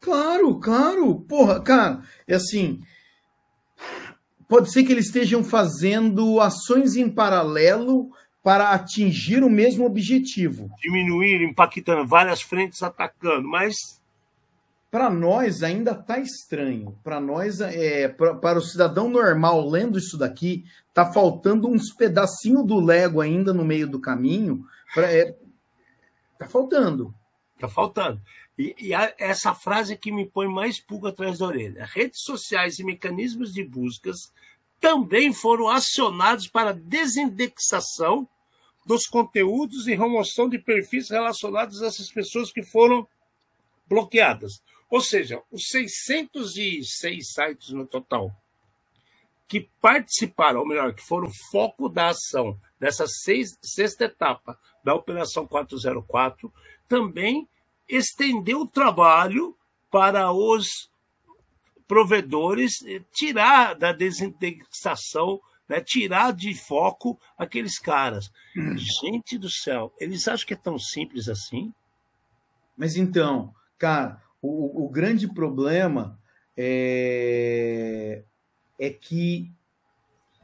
[0.00, 1.20] Claro, claro.
[1.20, 2.82] Porra, cara, é assim,
[4.48, 8.10] pode ser que eles estejam fazendo ações em paralelo
[8.42, 10.68] para atingir o mesmo objetivo.
[10.80, 13.74] Diminuir, impactando várias frentes, atacando, mas
[14.90, 16.98] para nós ainda está estranho.
[17.02, 22.66] Para nós, é, pra, para o cidadão normal lendo isso daqui, tá faltando uns pedacinhos
[22.66, 24.66] do Lego ainda no meio do caminho.
[24.92, 25.34] Pra, é,
[26.38, 27.14] tá faltando.
[27.58, 28.20] Tá faltando.
[28.58, 31.88] E, e a, essa frase que me põe mais pulga atrás da orelha.
[31.90, 34.32] Redes sociais e mecanismos de buscas
[34.82, 38.28] também foram acionados para desindexação
[38.84, 43.06] dos conteúdos e remoção de perfis relacionados a essas pessoas que foram
[43.86, 44.60] bloqueadas.
[44.90, 48.34] Ou seja, os 606 sites no total
[49.46, 55.46] que participaram, ou melhor, que foram foco da ação dessa seis, sexta etapa da Operação
[55.46, 56.52] 404,
[56.88, 57.48] também
[57.88, 59.56] estendeu o trabalho
[59.90, 60.90] para os
[61.86, 62.74] provedores
[63.12, 68.30] tirar da desindexação, né, tirar de foco aqueles caras.
[68.56, 68.76] Hum.
[68.76, 71.72] Gente do céu, eles acham que é tão simples assim?
[72.76, 76.18] Mas então, cara, o, o grande problema
[76.56, 78.22] é,
[78.78, 79.50] é que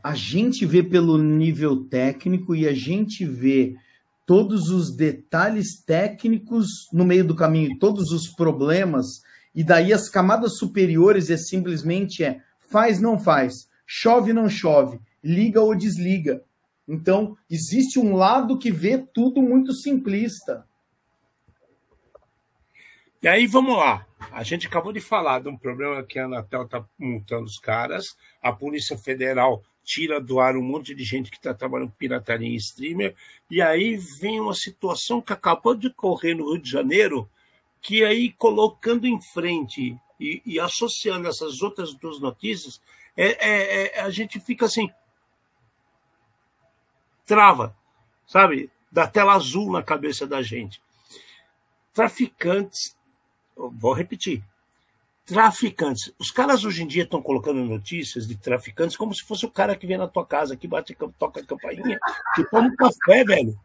[0.03, 3.77] a gente vê pelo nível técnico e a gente vê
[4.25, 9.23] todos os detalhes técnicos no meio do caminho, todos os problemas,
[9.59, 12.41] e daí as camadas superiores é simplesmente é
[12.71, 16.45] faz, não faz, chove, não chove, liga ou desliga.
[16.87, 20.65] Então, existe um lado que vê tudo muito simplista.
[23.21, 24.07] E aí, vamos lá.
[24.31, 28.17] A gente acabou de falar de um problema que a Anatel está multando os caras,
[28.41, 32.47] a Polícia Federal tira do ar um monte de gente que está trabalhando com pirataria
[32.47, 33.17] em streamer,
[33.51, 37.29] e aí vem uma situação que acabou de ocorrer no Rio de Janeiro,
[37.81, 42.81] que aí colocando em frente e, e associando essas outras duas notícias,
[43.17, 44.91] é, é, é, a gente fica assim,
[47.27, 47.77] trava,
[48.27, 48.71] sabe?
[48.91, 50.81] Da tela azul na cabeça da gente.
[51.93, 52.97] Traficantes,
[53.57, 54.43] vou repetir,
[55.27, 56.13] traficantes.
[56.19, 59.77] Os caras hoje em dia estão colocando notícias de traficantes como se fosse o cara
[59.77, 61.99] que vem na tua casa, que bate, toca campainha,
[62.35, 63.59] que toma um café, velho.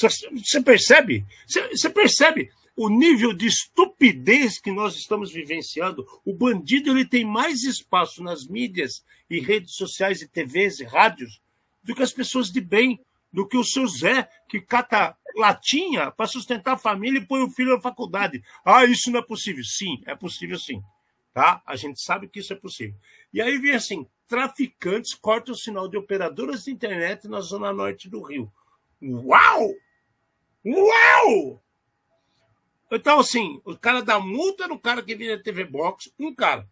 [0.00, 1.26] Você percebe?
[1.46, 6.06] Você percebe o nível de estupidez que nós estamos vivenciando?
[6.24, 11.40] O bandido ele tem mais espaço nas mídias e redes sociais e TVs e rádios
[11.82, 13.00] do que as pessoas de bem,
[13.32, 17.50] do que o seu Zé, que cata latinha para sustentar a família e põe o
[17.50, 18.42] filho na faculdade.
[18.64, 19.64] Ah, isso não é possível.
[19.64, 20.82] Sim, é possível sim.
[21.32, 21.62] Tá?
[21.66, 22.96] A gente sabe que isso é possível.
[23.32, 28.08] E aí vem assim: traficantes cortam o sinal de operadoras de internet na zona norte
[28.08, 28.52] do Rio.
[29.02, 29.74] Uau!
[30.64, 31.62] Uau!
[32.90, 36.66] Então, assim, o cara dá multa no cara que vira TV Box, um cara.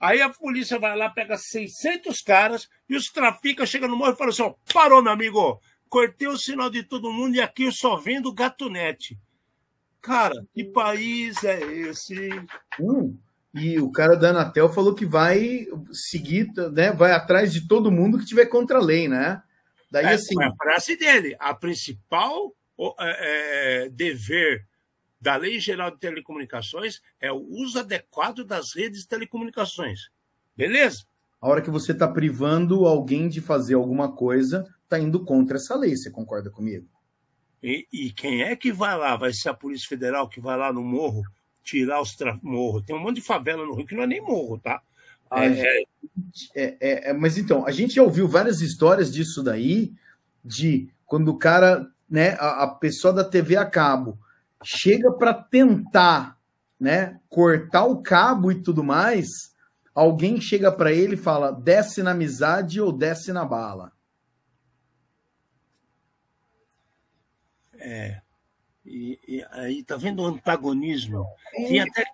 [0.00, 4.16] Aí a polícia vai lá, pega 600 caras e os trafica, chega no morro e
[4.16, 7.72] fala assim: ó, parou, meu amigo, cortei o sinal de todo mundo e aqui eu
[7.72, 9.18] só vendo gatunete.
[10.00, 12.30] Cara, que país é esse?
[12.80, 13.18] Hum,
[13.52, 16.92] e o cara da Anatel falou que vai seguir, né?
[16.92, 19.42] Vai atrás de todo mundo que tiver contra a lei, né?
[19.90, 20.40] Daí é, assim.
[20.40, 21.36] É a frase dele.
[21.40, 22.54] A principal
[23.00, 24.66] é, é, dever
[25.20, 30.10] da Lei Geral de Telecomunicações é o uso adequado das redes de telecomunicações.
[30.56, 31.04] Beleza?
[31.40, 35.76] A hora que você está privando alguém de fazer alguma coisa, está indo contra essa
[35.76, 35.96] lei.
[35.96, 36.88] Você concorda comigo?
[37.62, 39.16] E, e, quem é que vai lá?
[39.16, 41.22] Vai ser a Polícia Federal que vai lá no morro
[41.62, 42.38] tirar os tra...
[42.42, 42.82] morro?
[42.82, 44.80] Tem um monte de favela no Rio que não é nem morro, tá?
[45.30, 49.92] É, gente, é, é, é, mas então, a gente já ouviu várias histórias disso daí,
[50.42, 54.18] de quando o cara, né, a, a pessoa da TV a cabo
[54.62, 56.38] chega para tentar,
[56.78, 59.26] né, cortar o cabo e tudo mais,
[59.94, 63.92] alguém chega para ele e fala: desce na amizade ou desce na bala.
[67.74, 68.20] É.
[68.84, 71.24] E, e aí tá vendo o antagonismo?
[71.54, 71.80] É.
[71.80, 72.04] até.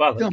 [0.00, 0.14] Fala.
[0.14, 0.30] Então,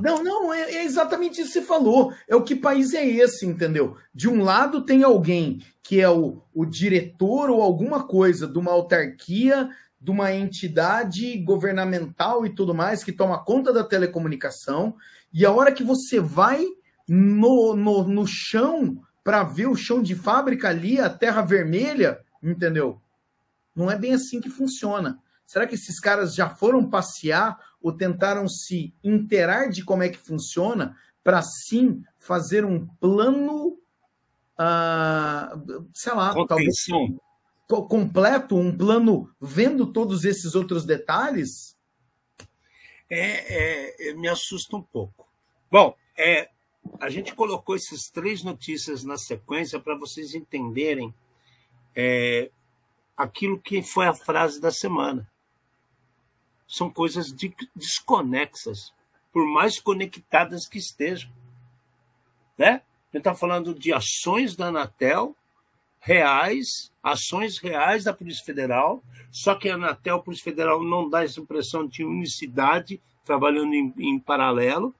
[0.00, 2.14] não, não, é, é, exatamente isso que você falou.
[2.26, 3.98] É o que país é esse, entendeu?
[4.14, 8.72] De um lado tem alguém que é o, o diretor ou alguma coisa de uma
[8.72, 9.68] autarquia,
[10.00, 14.96] de uma entidade governamental e tudo mais que toma conta da telecomunicação,
[15.30, 16.64] e a hora que você vai
[17.06, 22.98] no, no, no chão para ver o chão de fábrica ali, a terra vermelha, entendeu?
[23.76, 25.18] Não é bem assim que funciona.
[25.50, 30.16] Será que esses caras já foram passear ou tentaram se inteirar de como é que
[30.16, 33.76] funciona para sim fazer um plano,
[34.56, 37.18] uh, sei lá, Contenção.
[37.66, 41.76] talvez completo, um plano vendo todos esses outros detalhes?
[43.10, 45.28] É, é, me assusta um pouco.
[45.68, 46.48] Bom, é,
[47.00, 51.12] a gente colocou essas três notícias na sequência para vocês entenderem
[51.92, 52.52] é,
[53.16, 55.28] aquilo que foi a frase da semana.
[56.70, 57.34] São coisas
[57.74, 58.94] desconexas,
[59.32, 61.28] por mais conectadas que estejam.
[62.56, 62.68] Né?
[63.12, 65.34] A gente está falando de ações da Anatel
[65.98, 69.02] reais, ações reais da Polícia Federal,
[69.32, 73.92] só que a Anatel, a Polícia Federal, não dá essa impressão de unicidade, trabalhando em,
[73.98, 74.94] em paralelo,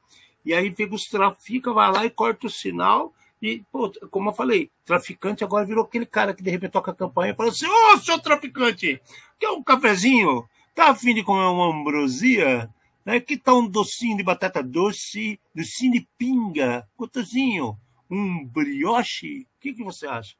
[0.45, 4.35] e aí vem os trafica, vai lá e corta o sinal, e, pô, como eu
[4.35, 7.67] falei, traficante agora virou aquele cara que de repente toca a campanha e fala assim:
[7.67, 9.01] Ô, oh, seu traficante,
[9.39, 10.47] quer um cafezinho?
[10.81, 12.73] Tá afim de comer uma ambrosia?
[13.05, 13.21] Né?
[13.21, 17.79] Que tal um docinho de batata doce, docinho de pinga, gotozinho,
[18.11, 19.43] um brioche?
[19.43, 20.37] O que, que você acha?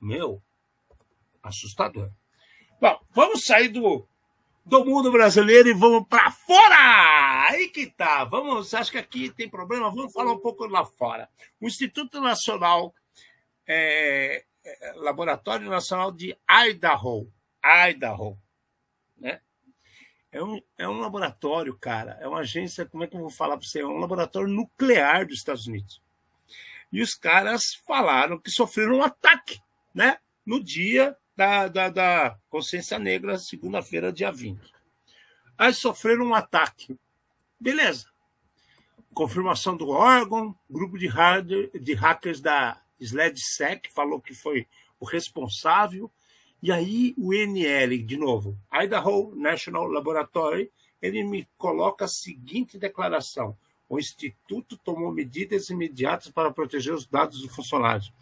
[0.00, 0.42] Meu,
[1.40, 2.10] assustador.
[2.80, 4.04] Bom, vamos sair do,
[4.66, 7.46] do mundo brasileiro e vamos para fora!
[7.48, 8.24] Aí que tá.
[8.24, 9.94] Vamos, acho que aqui tem problema?
[9.94, 11.28] Vamos falar um pouco lá fora.
[11.60, 12.92] O Instituto Nacional,
[13.64, 14.44] é,
[14.96, 16.36] Laboratório Nacional de
[16.68, 17.32] Idaho,
[17.64, 18.36] Idaho?
[20.30, 23.56] É um, é um laboratório, cara, é uma agência, como é que eu vou falar
[23.56, 23.80] para você?
[23.80, 26.02] É um laboratório nuclear dos Estados Unidos.
[26.92, 29.60] E os caras falaram que sofreram um ataque,
[29.94, 30.18] né?
[30.44, 34.60] No dia da, da, da Consciência Negra, segunda-feira, dia 20.
[35.56, 36.98] Aí sofreram um ataque.
[37.60, 38.06] Beleza.
[39.14, 44.66] Confirmação do órgão, grupo de, hardware, de hackers da SledSec falou que foi
[45.00, 46.10] o responsável.
[46.62, 53.56] E aí o NL, de novo, Idaho National Laboratory, ele me coloca a seguinte declaração:
[53.88, 58.12] o Instituto tomou medidas imediatas para proteger os dados dos funcionários.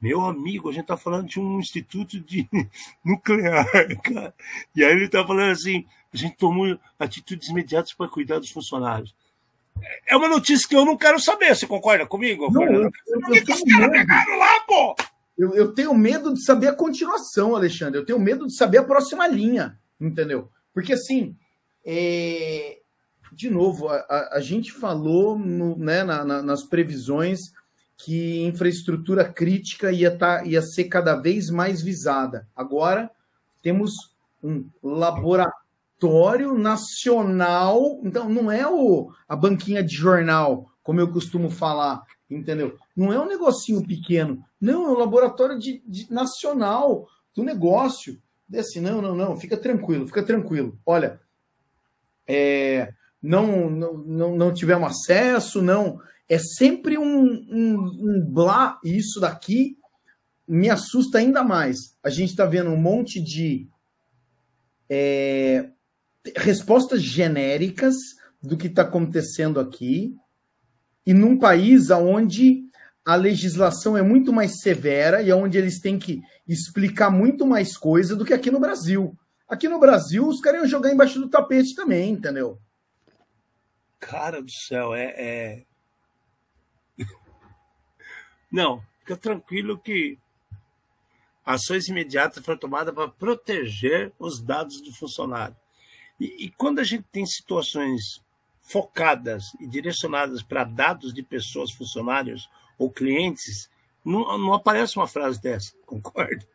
[0.00, 2.46] Meu amigo, a gente está falando de um instituto de
[3.02, 3.66] nuclear,
[4.02, 4.34] cara.
[4.76, 9.14] E aí ele está falando assim: a gente tomou atitudes imediatas para cuidar dos funcionários.
[10.06, 11.54] É uma notícia que eu não quero saber.
[11.54, 12.50] Você concorda comigo?
[12.52, 14.94] Não, eu, eu, Por que, os caras pegaram lá, pô?
[14.94, 15.13] Eu, eu
[15.74, 17.98] tenho medo de saber a continuação, Alexandre.
[17.98, 20.48] Eu tenho medo de saber a próxima linha, entendeu?
[20.72, 21.36] Porque assim,
[21.84, 22.78] é...
[23.32, 27.40] de novo, a, a, a gente falou no, né, na, na, nas previsões
[27.96, 32.46] que infraestrutura crítica ia, tá, ia ser cada vez mais visada.
[32.54, 33.10] Agora
[33.62, 33.92] temos
[34.42, 42.02] um laboratório nacional, então não é o, a banquinha de jornal, como eu costumo falar,
[42.28, 42.76] entendeu?
[42.96, 48.20] Não é um negocinho pequeno, não, é um laboratório de, de nacional do negócio.
[48.46, 50.78] Desse, não, não, não, fica tranquilo, fica tranquilo.
[50.86, 51.20] Olha,
[52.26, 55.98] é, não, não, não, não tivemos acesso, não.
[56.28, 59.76] É sempre um, um, um blá, e isso daqui
[60.46, 61.96] me assusta ainda mais.
[62.02, 63.68] A gente está vendo um monte de
[64.88, 65.70] é,
[66.36, 67.94] respostas genéricas
[68.42, 70.14] do que está acontecendo aqui,
[71.06, 72.64] e num país onde
[73.04, 78.16] a legislação é muito mais severa e onde eles têm que explicar muito mais coisa
[78.16, 79.16] do que aqui no Brasil.
[79.46, 82.58] Aqui no Brasil, os caras iam jogar embaixo do tapete também, entendeu?
[84.00, 85.14] Cara do céu, é.
[85.16, 85.64] é...
[88.50, 90.18] Não, fica tranquilo que
[91.44, 95.56] ações imediatas foram tomadas para proteger os dados do funcionário.
[96.18, 98.22] E, e quando a gente tem situações
[98.62, 103.70] focadas e direcionadas para dados de pessoas, funcionários ou clientes,
[104.04, 106.46] não, não aparece uma frase dessa, concorda?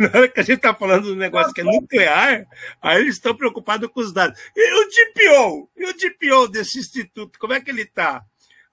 [0.00, 2.44] Na hora que a gente está falando do negócio que é nuclear,
[2.82, 4.38] aí eles estão preocupados com os dados.
[4.56, 5.70] E o DPO?
[5.76, 7.38] E o DPO desse instituto?
[7.38, 8.24] Como é que ele está?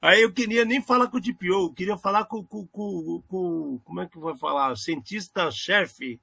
[0.02, 3.80] Aí eu queria nem falar com o DPO, eu queria falar com, com, com, com
[3.84, 4.76] como é que vai falar?
[4.76, 6.20] Cientista-chefe,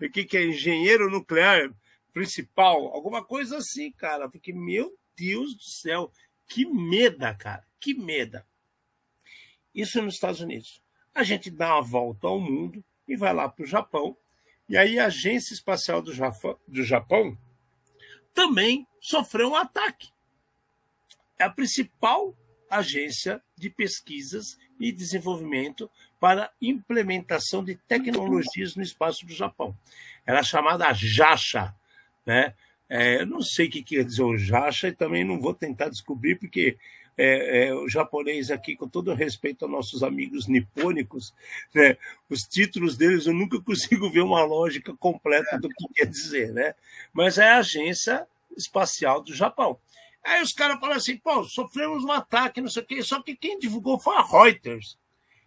[0.00, 1.70] o que, que é engenheiro nuclear
[2.12, 4.28] principal, alguma coisa assim, cara.
[4.28, 6.12] Porque, meu Deus do céu,
[6.46, 8.46] que meda, cara, que meda.
[9.74, 10.82] Isso nos Estados Unidos.
[11.14, 14.16] A gente dá uma volta ao mundo e vai lá para o Japão.
[14.68, 17.36] E aí a Agência Espacial do Japão, do Japão
[18.32, 20.10] também sofreu um ataque.
[21.38, 22.34] É a principal
[22.70, 29.76] agência de pesquisas e desenvolvimento para implementação de tecnologias no espaço do Japão.
[30.26, 31.74] Era é chamada JAXA,
[32.24, 32.54] né?
[32.88, 35.88] É, eu não sei o que quer dizer o JAXA e também não vou tentar
[35.88, 36.78] descobrir, porque
[37.16, 41.34] é, é, o japonês aqui, com todo respeito aos nossos amigos nipônicos,
[41.74, 41.96] né,
[42.28, 46.74] os títulos deles eu nunca consigo ver uma lógica completa do que quer dizer, né?
[47.12, 49.78] Mas é a Agência Espacial do Japão.
[50.24, 53.34] Aí os caras falam assim, pô, sofremos um ataque, não sei o quê, só que
[53.34, 54.96] quem divulgou foi a Reuters.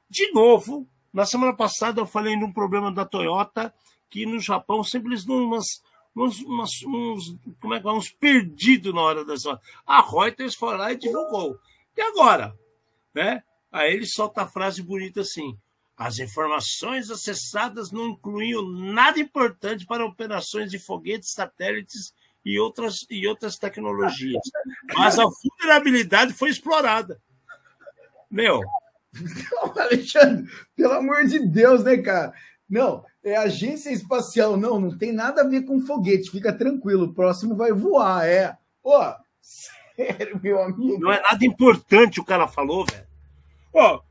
[0.10, 3.74] De novo, na semana passada eu falei de um problema da Toyota,
[4.10, 5.82] que no Japão sempre eles dão umas
[6.16, 6.42] uns,
[6.86, 9.44] uns, como é que é, uns perdidos na hora horas.
[9.86, 11.60] A Reuters foi lá e divulgou.
[11.96, 12.58] E agora?
[13.14, 13.44] Né?
[13.72, 15.58] Aí ele solta a frase bonita assim:
[15.98, 23.28] as informações acessadas não incluíam nada importante para operações de foguetes, satélites e outras, e
[23.28, 24.42] outras tecnologias.
[24.96, 27.20] Mas a vulnerabilidade foi explorada.
[28.30, 28.62] Meu.
[29.78, 32.34] Alexandre, pelo amor de Deus, né, cara?
[32.70, 34.58] Não, é agência espacial.
[34.58, 36.32] Não, não tem nada a ver com foguete.
[36.32, 38.26] Fica tranquilo, o próximo vai voar.
[38.26, 38.58] É.
[38.82, 39.00] Pô,
[39.42, 41.00] sério, meu amigo.
[41.00, 43.06] Não é nada importante o cara falou, velho.
[43.74, 44.02] Ó,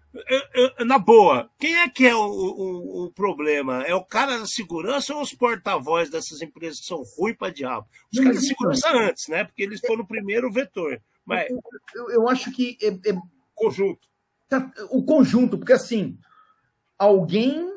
[0.84, 3.82] na boa, quem é que é o, o, o, problema?
[3.82, 7.86] É o cara da segurança ou os porta-voz dessas empresas que são ruins para diabo?
[8.12, 9.44] Os caras da segurança antes, né?
[9.44, 11.00] Porque eles foram o primeiro vetor.
[11.24, 11.48] Mas...
[11.94, 13.16] Eu, eu acho que é, é...
[13.54, 14.06] conjunto.
[14.48, 16.16] Tá, o conjunto, porque assim,
[16.98, 17.74] alguém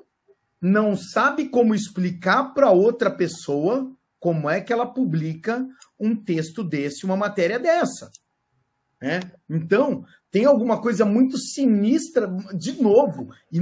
[0.61, 5.65] não sabe como explicar para outra pessoa como é que ela publica
[5.99, 8.11] um texto desse, uma matéria dessa.
[9.01, 9.19] Né?
[9.47, 13.59] Então, tem alguma coisa muito sinistra, de novo, e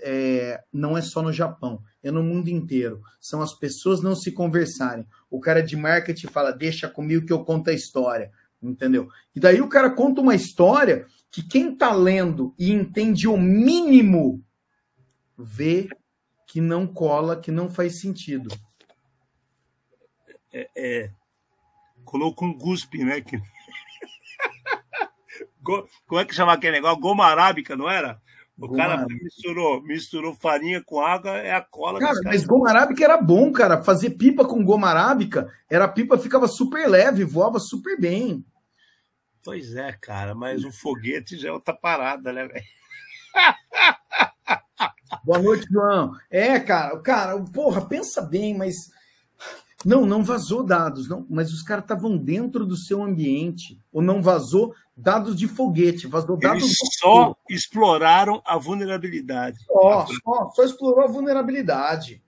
[0.00, 3.00] é, não é só no Japão, é no mundo inteiro.
[3.20, 5.06] São as pessoas não se conversarem.
[5.30, 8.30] O cara de marketing fala, deixa comigo que eu conto a história,
[8.62, 9.08] entendeu?
[9.34, 14.42] E daí o cara conta uma história que quem está lendo e entende o mínimo
[15.38, 15.88] vê
[16.52, 18.54] que não cola, que não faz sentido.
[20.52, 21.10] É, é...
[22.04, 23.22] Colocou um guspe, né?
[23.22, 23.40] Que...
[26.06, 27.00] Como é que chama aquele negócio?
[27.00, 28.20] Goma arábica, não era?
[28.58, 31.98] O goma cara misturou, misturou farinha com água, é a cola.
[31.98, 33.82] Cara, mas goma arábica era bom, cara.
[33.82, 38.44] Fazer pipa com goma arábica, era pipa ficava super leve, voava super bem.
[39.42, 42.66] Pois é, cara, mas o foguete já é outra parada, né, velho?
[45.24, 46.16] Boa noite, João.
[46.30, 48.90] É, cara, cara, porra, pensa bem, mas
[49.84, 54.22] não, não vazou dados, não, mas os caras estavam dentro do seu ambiente, ou não
[54.22, 56.62] vazou dados de foguete, vazou dados.
[56.62, 59.58] Eles só exploraram a vulnerabilidade.
[59.66, 62.22] Só, só, só explorou a vulnerabilidade.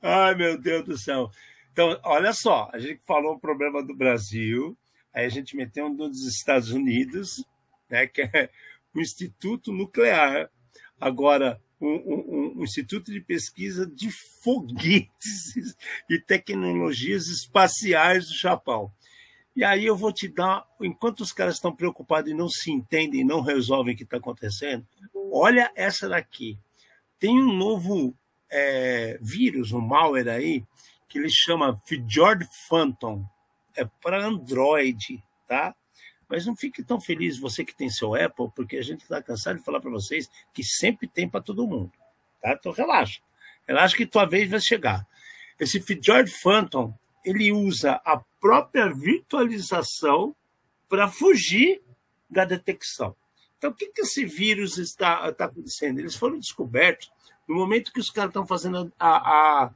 [0.00, 1.30] Ai, meu Deus do céu.
[1.72, 4.76] Então, olha só, a gente falou o problema do Brasil,
[5.12, 7.44] aí a gente meteu um dos Estados Unidos,
[7.90, 8.50] né, que é
[8.94, 10.50] o Instituto Nuclear.
[11.00, 14.10] Agora, um, um, um, instituto de pesquisa de
[14.42, 15.76] foguetes
[16.10, 18.92] e tecnologias espaciais do Japão.
[19.54, 23.24] E aí eu vou te dar, enquanto os caras estão preocupados e não se entendem,
[23.24, 24.86] não resolvem o que está acontecendo,
[25.32, 26.58] olha essa daqui.
[27.18, 28.14] Tem um novo
[28.50, 30.64] é, vírus, um malware aí,
[31.08, 33.24] que ele chama Fjord Phantom.
[33.76, 35.74] É para Android, tá?
[36.28, 39.58] Mas não fique tão feliz você que tem seu Apple, porque a gente está cansado
[39.58, 41.92] de falar para vocês que sempre tem para todo mundo.
[42.42, 42.52] Tá?
[42.52, 43.20] Então relaxa.
[43.66, 45.06] Relaxa que tua vez vai chegar.
[45.58, 50.34] Esse Fjord Phantom, ele usa a própria virtualização
[50.88, 51.82] para fugir
[52.30, 53.14] da detecção.
[53.56, 55.98] Então, o que, que esse vírus está, está acontecendo?
[55.98, 57.10] Eles foram descobertos
[57.48, 59.70] no momento que os caras estão fazendo a, a,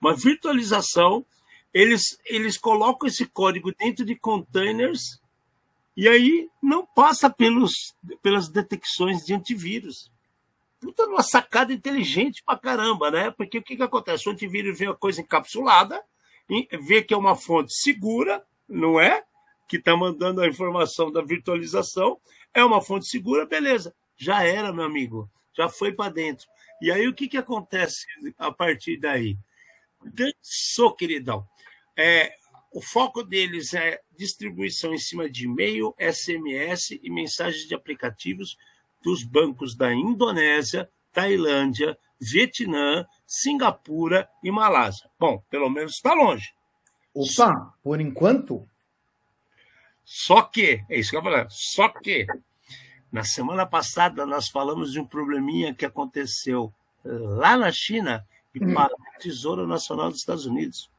[0.00, 1.24] uma virtualização,
[1.72, 5.20] eles, eles colocam esse código dentro de containers
[5.96, 10.10] e aí não passa pelos, pelas detecções de antivírus.
[10.80, 13.30] Puta, uma sacada inteligente pra caramba, né?
[13.30, 14.28] Porque o que, que acontece?
[14.28, 16.02] O antivírus vê a coisa encapsulada,
[16.80, 19.22] vê que é uma fonte segura, não é?
[19.68, 22.18] Que está mandando a informação da virtualização,
[22.52, 23.94] é uma fonte segura, beleza.
[24.16, 25.30] Já era, meu amigo.
[25.56, 26.46] Já foi para dentro.
[26.80, 28.06] E aí o que, que acontece
[28.38, 29.36] a partir daí?
[30.02, 31.46] Dançou, queridão.
[31.96, 32.34] É,
[32.72, 38.56] o foco deles é distribuição em cima de e-mail, SMS e mensagens de aplicativos
[39.02, 45.10] dos bancos da Indonésia, Tailândia, Vietnã, Singapura e Malásia.
[45.18, 46.54] Bom, pelo menos está longe.
[47.12, 48.66] Opa, por enquanto.
[50.04, 52.26] Só que, é isso que eu falei, só que
[53.10, 56.72] na semana passada nós falamos de um probleminha que aconteceu
[57.04, 58.72] lá na China e hum.
[58.72, 60.91] para o Tesouro Nacional dos Estados Unidos.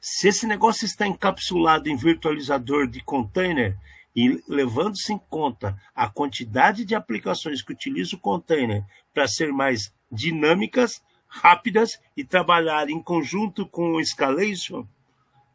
[0.00, 3.76] Se esse negócio está encapsulado em virtualizador de container
[4.14, 9.92] e levando-se em conta a quantidade de aplicações que utilizam o container para ser mais
[10.10, 14.86] dinâmicas, rápidas e trabalhar em conjunto com o escalation,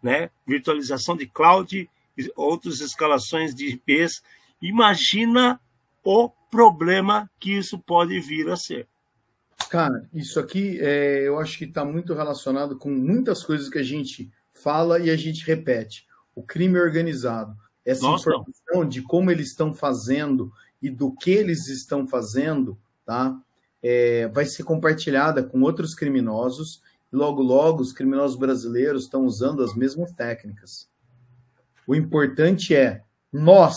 [0.01, 0.31] né?
[0.45, 1.89] virtualização de cloud,
[2.35, 4.23] outras escalações de IPs,
[4.61, 5.59] imagina
[6.03, 8.87] o problema que isso pode vir a ser.
[9.69, 13.83] Cara, isso aqui é, eu acho que está muito relacionado com muitas coisas que a
[13.83, 16.07] gente fala e a gente repete.
[16.33, 17.55] O crime organizado.
[17.85, 18.29] Essa Nossa.
[18.29, 20.51] informação de como eles estão fazendo
[20.81, 23.37] e do que eles estão fazendo, tá?
[23.81, 29.63] É, vai ser compartilhada com outros criminosos e logo, logo os criminosos brasileiros estão usando
[29.63, 30.89] as mesmas técnicas.
[31.85, 33.75] O importante é nós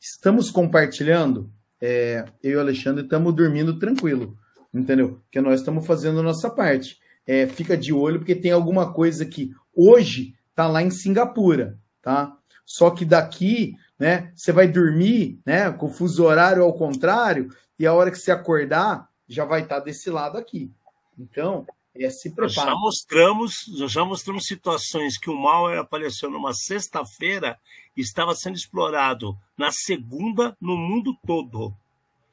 [0.00, 1.50] estamos compartilhando.
[1.80, 4.36] É, eu e o Alexandre estamos dormindo tranquilo
[4.80, 5.20] entendeu?
[5.24, 6.98] Porque nós estamos fazendo a nossa parte.
[7.26, 12.36] É, fica de olho, porque tem alguma coisa que hoje está lá em Singapura, tá?
[12.64, 17.48] Só que daqui, né, você vai dormir, né, com o fuso horário ao contrário,
[17.78, 20.70] e a hora que você acordar, já vai estar tá desse lado aqui.
[21.18, 22.70] Então, é, se prepara.
[22.70, 23.54] Já mostramos,
[23.88, 27.58] já mostramos situações que o malware apareceu numa sexta-feira
[27.96, 31.74] e estava sendo explorado na segunda no mundo todo.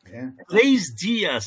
[0.06, 0.30] É.
[0.48, 1.46] Três dias.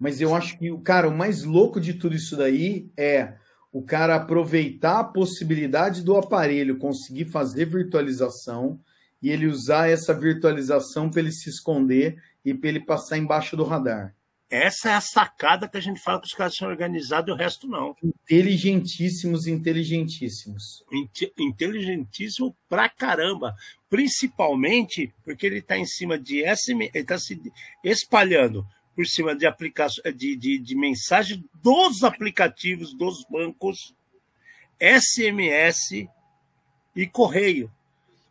[0.00, 3.34] Mas eu acho que, cara, o mais louco de tudo isso daí é
[3.70, 8.80] o cara aproveitar a possibilidade do aparelho conseguir fazer virtualização
[9.22, 13.62] e ele usar essa virtualização para ele se esconder e para ele passar embaixo do
[13.62, 14.14] radar.
[14.48, 17.36] Essa é a sacada que a gente fala que os caras são organizados e o
[17.36, 17.94] resto não.
[18.02, 20.82] Inteligentíssimos, inteligentíssimos.
[21.38, 23.54] Inteligentíssimo pra caramba.
[23.88, 27.40] Principalmente porque ele está em cima de SM, ele está se
[27.84, 33.94] espalhando por cima de, aplicação, de, de, de mensagem dos aplicativos dos bancos,
[34.80, 36.08] SMS
[36.94, 37.70] e correio.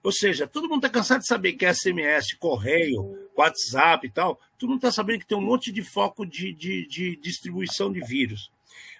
[0.01, 4.39] Ou seja, todo mundo está cansado de saber que é SMS, correio, WhatsApp e tal.
[4.57, 7.99] Todo mundo está sabendo que tem um monte de foco de, de, de, distribuição de
[8.01, 8.51] vírus.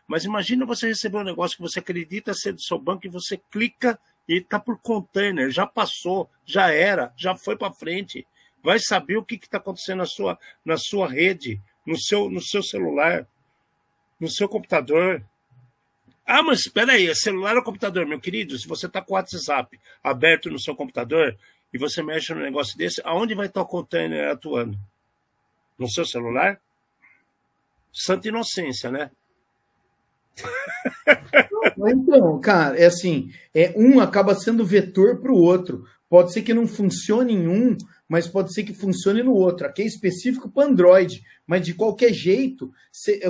[0.07, 3.37] Mas imagina você receber um negócio que você acredita ser do seu banco e você
[3.49, 8.27] clica e está por container, já passou, já era, já foi para frente.
[8.63, 12.61] Vai saber o que está acontecendo na sua, na sua rede, no seu, no seu
[12.61, 13.27] celular,
[14.19, 15.23] no seu computador.
[16.25, 18.57] Ah, mas espera aí, é celular ou computador, meu querido?
[18.57, 21.37] Se você está com o WhatsApp aberto no seu computador
[21.73, 24.77] e você mexe no negócio desse, aonde vai estar o container atuando?
[25.77, 26.59] No seu celular?
[27.91, 29.11] Santa inocência, né?
[31.87, 35.85] Então, cara, é assim, é um acaba sendo vetor para o outro.
[36.09, 37.77] Pode ser que não funcione em um,
[38.09, 39.67] mas pode ser que funcione no outro.
[39.67, 42.73] Aqui é específico para Android, mas de qualquer jeito,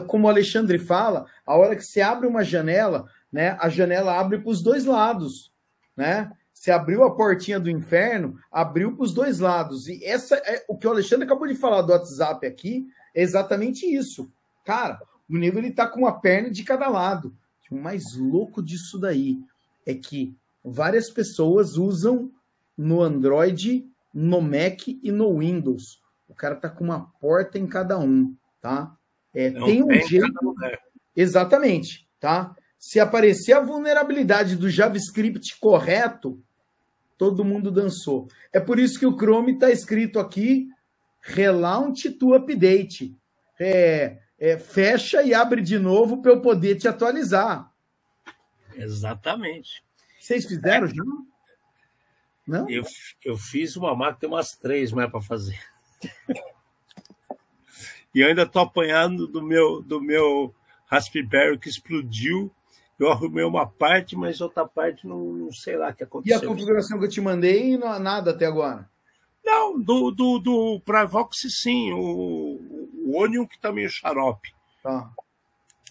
[0.07, 4.39] como o Alexandre fala, a hora que você abre uma janela, né, a janela abre
[4.39, 5.51] para os dois lados,
[5.95, 6.31] né?
[6.53, 9.87] Você abriu a portinha do inferno, abriu para os dois lados.
[9.87, 13.85] E essa é o que o Alexandre acabou de falar do WhatsApp aqui, é exatamente
[13.85, 14.31] isso.
[14.65, 14.99] Cara,
[15.29, 17.33] o nego ele tá com uma perna de cada lado.
[17.71, 19.39] O mais louco disso daí
[19.85, 22.31] é que várias pessoas usam
[22.77, 26.01] no Android, no Mac e no Windows.
[26.27, 28.95] O cara tá com uma porta em cada um, tá?
[29.33, 30.55] É, tem um jeito.
[31.15, 32.55] Exatamente, tá?
[32.77, 36.41] Se aparecer a vulnerabilidade do JavaScript correto,
[37.17, 38.27] todo mundo dançou.
[38.53, 40.69] É por isso que o Chrome está escrito aqui
[41.21, 43.15] relaunch to update.
[43.59, 47.69] É, é, fecha e abre de novo para eu poder te atualizar.
[48.73, 49.83] Exatamente.
[50.19, 50.89] Vocês fizeram é.
[50.89, 51.03] já?
[52.49, 52.67] Não?
[52.67, 52.83] Eu,
[53.23, 55.59] eu fiz uma máquina, tem umas três mais para fazer.
[58.13, 60.55] e eu ainda estou apanhando do meu, do meu
[60.87, 62.51] Raspberry que explodiu.
[62.97, 66.41] Eu arrumei uma parte, mas outra parte não, não sei lá o que aconteceu.
[66.41, 68.89] E a configuração que eu te mandei, não nada até agora?
[69.45, 72.59] Não, do, do, do Privox sim, o,
[73.05, 74.51] o Onion que tá meio xarope.
[74.81, 75.07] Tá.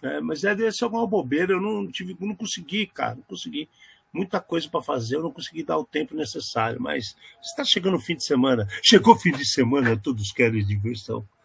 [0.03, 3.69] É, mas é deve ser alguma bobeira, eu não tive, não consegui, cara, não consegui.
[4.13, 8.01] Muita coisa para fazer, eu não consegui dar o tempo necessário, mas está chegando o
[8.01, 8.67] fim de semana.
[8.83, 11.27] Chegou o fim de semana, todos querem diversão.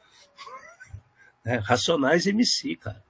[1.45, 3.03] É, Racionais MC, cara.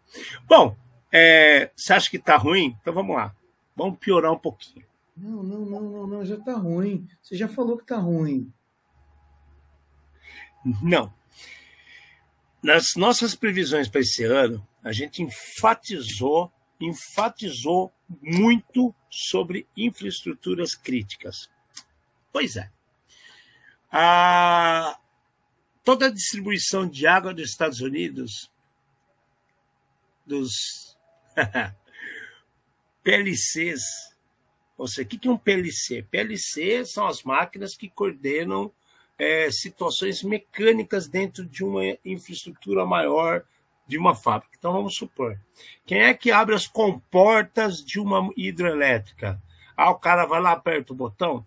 [0.47, 0.75] Bom,
[1.11, 2.75] é, você acha que tá ruim?
[2.81, 3.35] Então vamos lá.
[3.75, 4.83] Vamos piorar um pouquinho.
[5.15, 7.07] Não, não, não, não, não, já tá ruim.
[7.21, 8.51] Você já falou que tá ruim.
[10.81, 11.13] Não.
[12.63, 16.51] Nas nossas previsões para esse ano, a gente enfatizou,
[16.85, 21.49] enfatizou muito sobre infraestruturas críticas.
[22.31, 22.69] Pois é.
[23.91, 24.99] A,
[25.83, 28.51] toda a distribuição de água dos Estados Unidos,
[30.25, 30.97] dos
[33.03, 33.81] PLCs,
[34.77, 36.03] ou seja, o que é um PLC?
[36.03, 38.71] PLC são as máquinas que coordenam
[39.17, 43.45] é, situações mecânicas dentro de uma infraestrutura maior
[43.87, 44.55] de uma fábrica.
[44.57, 45.37] Então vamos supor,
[45.85, 49.41] quem é que abre as comportas de uma hidrelétrica?
[49.75, 51.45] Ah, o cara vai lá aperta o botão?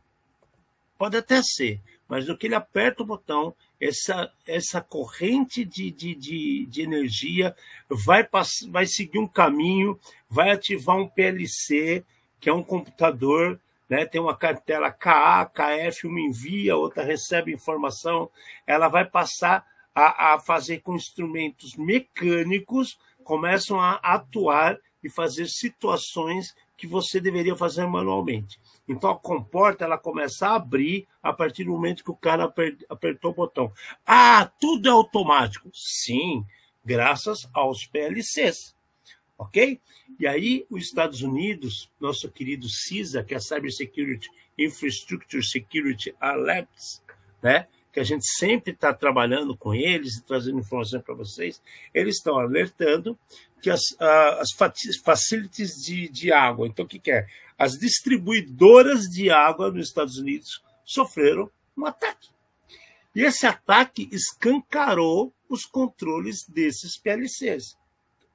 [0.99, 6.15] Pode até ser, mas no que ele aperta o botão, essa, essa corrente de, de,
[6.15, 7.55] de, de energia
[7.89, 8.27] vai,
[8.71, 12.05] vai seguir um caminho, vai ativar um PLC,
[12.41, 14.05] que é um computador né?
[14.05, 18.31] Tem uma cartela KA, KF, uma envia, outra recebe informação,
[18.67, 19.65] ela vai passar
[19.97, 27.57] a, a fazer com instrumentos mecânicos, começam a atuar e fazer situações que você deveria
[27.57, 28.61] fazer manualmente.
[28.87, 32.53] Então a comporta ela começa a abrir a partir do momento que o cara
[32.91, 33.73] apertou o botão.
[34.05, 35.71] Ah, tudo é automático.
[35.73, 36.45] Sim,
[36.85, 38.77] graças aos PLCs
[39.39, 39.81] ok?
[40.19, 46.15] E aí, os Estados Unidos, nosso querido CISA, que é a Cyber Security Infrastructure Security
[46.21, 47.03] Alerts,
[47.43, 47.69] né?
[47.97, 51.63] Que a gente sempre está trabalhando com eles e trazendo informação para vocês,
[51.95, 53.19] eles estão alertando
[53.63, 54.51] que as, as
[55.03, 57.27] facilities de, de água, então o que, que é?
[57.57, 62.29] As distribuidoras de água nos Estados Unidos sofreram um ataque.
[63.15, 67.79] E esse ataque escancarou os controles desses PLCs.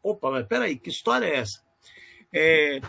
[0.02, 1.62] Opa, mas peraí, que história é essa?
[2.34, 2.82] É,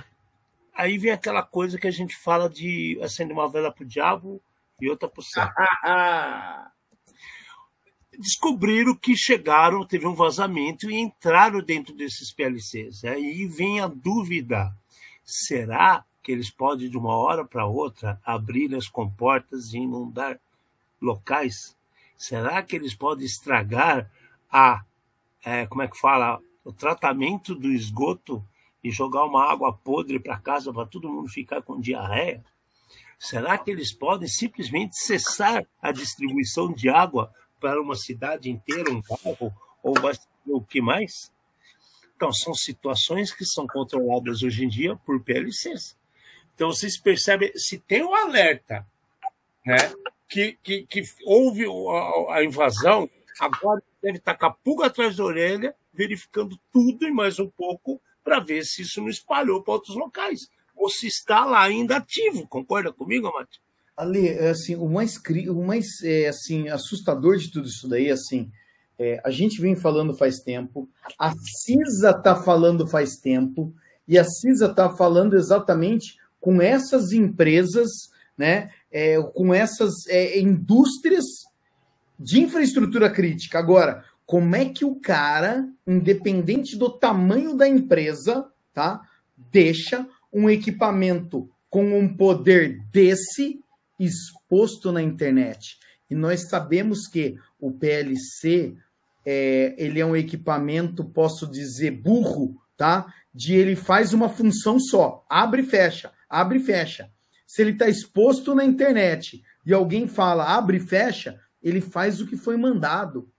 [0.73, 4.43] aí vem aquela coisa que a gente fala de acender uma vela para o diabo
[4.83, 5.25] e outra para o.
[8.19, 13.05] Descobriram que chegaram, teve um vazamento e entraram dentro desses PLCs.
[13.05, 14.77] Aí vem a dúvida:
[15.25, 20.39] será que eles podem, de uma hora para outra, abrir as comportas e inundar
[21.01, 21.77] locais?
[22.17, 24.11] Será que eles podem estragar
[24.51, 24.85] a,
[25.45, 28.45] é, como é que fala, o tratamento do esgoto
[28.83, 32.45] e jogar uma água podre para casa para todo mundo ficar com diarreia?
[33.23, 39.01] Será que eles podem simplesmente cessar a distribuição de água para uma cidade inteira, um
[39.01, 39.95] bairro, ou
[40.47, 41.33] o que mais?
[42.17, 45.97] Então, são situações que são controladas hoje em dia por PLCs.
[46.53, 48.85] Então vocês percebem, se tem um alerta
[49.65, 49.77] né,
[50.29, 51.65] que, que, que houve
[52.31, 53.09] a, invasão,
[53.39, 58.01] agora deve estar com a pulga atrás da orelha, verificando tudo e mais um pouco
[58.25, 60.51] para ver se isso não espalhou para outros locais.
[60.83, 62.45] Ou se está lá ainda ativo.
[62.49, 63.61] Concorda comigo, Amati?
[63.97, 65.17] Ali, é assim, o mais,
[65.49, 68.51] o mais é, assim, assustador de tudo isso daí, assim,
[68.99, 73.73] é, a gente vem falando faz tempo, a CISA está falando faz tempo,
[74.09, 77.89] e a CISA está falando exatamente com essas empresas,
[78.37, 81.27] né, é, com essas é, indústrias
[82.19, 83.61] de infraestrutura crítica.
[83.61, 89.01] Agora, como é que o cara, independente do tamanho da empresa, tá,
[89.37, 93.61] deixa um equipamento com um poder desse
[93.99, 95.79] exposto na internet?
[96.11, 98.77] E nós sabemos que o PLC
[99.25, 103.13] é, ele é um equipamento, posso dizer, burro, tá?
[103.33, 107.11] De ele faz uma função só, abre e fecha, abre e fecha.
[107.47, 112.27] Se ele está exposto na internet e alguém fala abre e fecha, ele faz o
[112.27, 113.31] que foi mandado.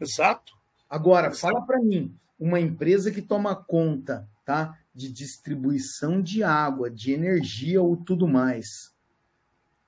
[0.00, 0.52] Exato.
[0.88, 1.40] Agora, Exato.
[1.40, 7.80] fala para mim, uma empresa que toma conta, tá, de distribuição de água, de energia
[7.80, 8.66] ou tudo mais.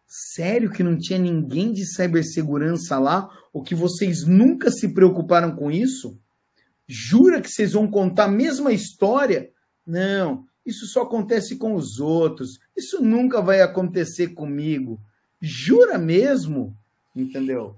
[0.07, 3.29] Sério que não tinha ninguém de cibersegurança lá?
[3.53, 6.19] Ou que vocês nunca se preocuparam com isso?
[6.87, 9.51] Jura que vocês vão contar a mesma história?
[9.87, 12.59] Não, isso só acontece com os outros.
[12.77, 15.01] Isso nunca vai acontecer comigo.
[15.41, 16.77] Jura mesmo?
[17.15, 17.77] Entendeu?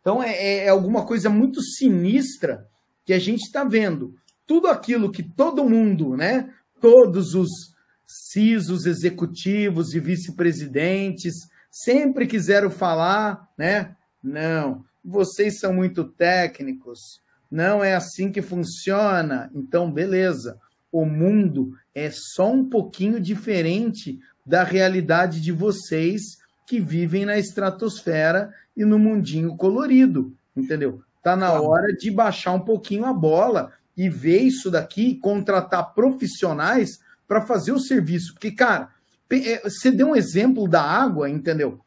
[0.00, 2.68] Então é, é, é alguma coisa muito sinistra
[3.04, 4.14] que a gente está vendo.
[4.50, 6.52] Tudo aquilo que todo mundo, né?
[6.80, 7.72] Todos os
[8.04, 13.94] CISOs executivos e vice-presidentes sempre quiseram falar, né?
[14.20, 19.48] Não, vocês são muito técnicos, não é assim que funciona.
[19.54, 20.58] Então, beleza.
[20.90, 26.22] O mundo é só um pouquinho diferente da realidade de vocês
[26.66, 31.04] que vivem na estratosfera e no mundinho colorido, entendeu?
[31.22, 37.00] Tá na hora de baixar um pouquinho a bola e ver isso daqui, contratar profissionais
[37.28, 38.32] para fazer o serviço.
[38.32, 38.88] Porque, cara,
[39.30, 41.78] é, você deu um exemplo da água, entendeu?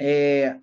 [0.00, 0.56] É,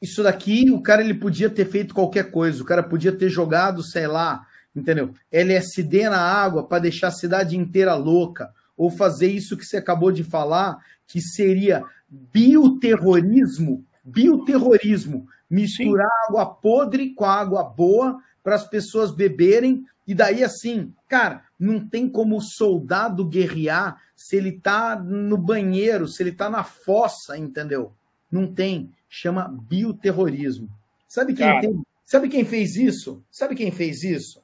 [0.00, 3.82] isso daqui, o cara ele podia ter feito qualquer coisa, o cara podia ter jogado,
[3.82, 5.12] sei lá, entendeu?
[5.30, 10.10] LSD na água para deixar a cidade inteira louca, ou fazer isso que você acabou
[10.10, 16.26] de falar, que seria bioterrorismo, bioterrorismo, misturar Sim.
[16.30, 22.08] água podre com água boa para as pessoas beberem e daí assim, cara, não tem
[22.08, 27.92] como o soldado guerrear se ele tá no banheiro, se ele tá na fossa, entendeu?
[28.30, 30.68] Não tem, chama bioterrorismo.
[31.08, 33.24] Sabe quem tem, Sabe quem fez isso?
[33.30, 34.42] Sabe quem fez isso?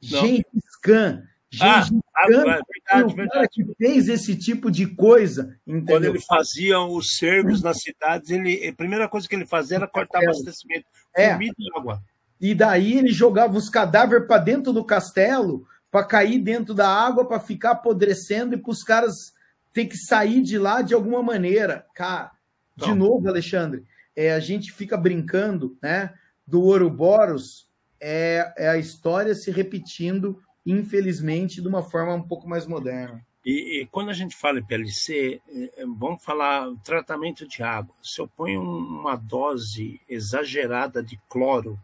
[0.00, 1.22] Gengis Khan.
[1.50, 5.56] Gengis ah, Khan é verdade, o cara que fez esse tipo de coisa.
[5.66, 5.96] Entendeu?
[5.96, 9.86] Quando ele fazia os cercos nas cidades, ele, a primeira coisa que ele fazia era
[9.86, 10.24] cortar é.
[10.24, 11.32] abastecimento, é.
[11.32, 12.02] comida e água.
[12.40, 17.26] E daí ele jogava os cadáveres para dentro do castelo, para cair dentro da água,
[17.26, 19.32] para ficar apodrecendo e para os caras
[19.72, 21.86] ter que sair de lá de alguma maneira.
[21.94, 22.32] Cara,
[22.76, 23.84] de novo, Alexandre,
[24.14, 26.12] é, a gente fica brincando, né?
[26.46, 27.68] Do Ouroboros,
[28.00, 33.24] é, é a história se repetindo infelizmente, de uma forma um pouco mais moderna.
[33.44, 37.94] E, e quando a gente fala em PLC, é, é, vamos falar tratamento de água.
[38.02, 41.78] Se eu ponho uma dose exagerada de cloro,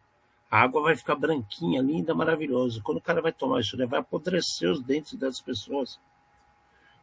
[0.50, 2.82] a água vai ficar branquinha, linda, maravilhosa.
[2.82, 6.00] Quando o cara vai tomar isso, ele vai apodrecer os dentes das pessoas.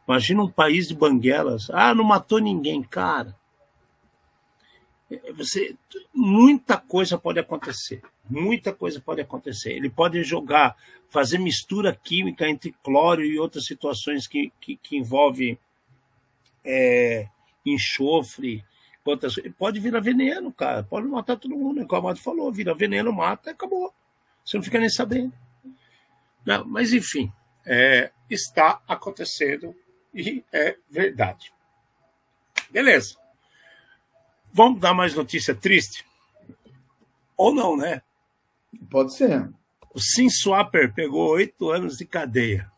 [0.06, 1.70] Imagina um país de banguelas.
[1.70, 3.34] Ah, não matou ninguém, cara.
[5.34, 5.76] Você,
[6.14, 8.00] muita coisa pode acontecer.
[8.28, 9.72] Muita coisa pode acontecer.
[9.72, 10.76] Ele pode jogar,
[11.08, 15.58] fazer mistura química entre cloro e outras situações que, que, que envolvem
[16.64, 17.28] é,
[17.66, 18.64] enxofre.
[19.04, 20.84] Outras, pode virar veneno, cara.
[20.84, 21.84] Pode matar todo mundo.
[21.86, 23.92] Como a Amado falou, vira veneno, mata, acabou.
[24.44, 25.32] Você não fica nem sabendo.
[26.46, 27.32] Não, mas, enfim,
[27.66, 29.74] é, está acontecendo
[30.14, 31.52] e é verdade.
[32.70, 33.19] Beleza.
[34.52, 36.04] Vamos dar mais notícia triste?
[37.36, 38.02] Ou não, né?
[38.90, 39.48] Pode ser.
[39.92, 42.70] O Sim Swapper pegou oito anos de cadeia.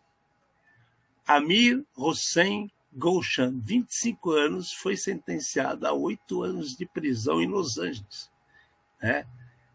[1.27, 8.31] Amir Hossein Golshan, 25 anos, foi sentenciado a oito anos de prisão em Los Angeles.
[9.01, 9.27] Né?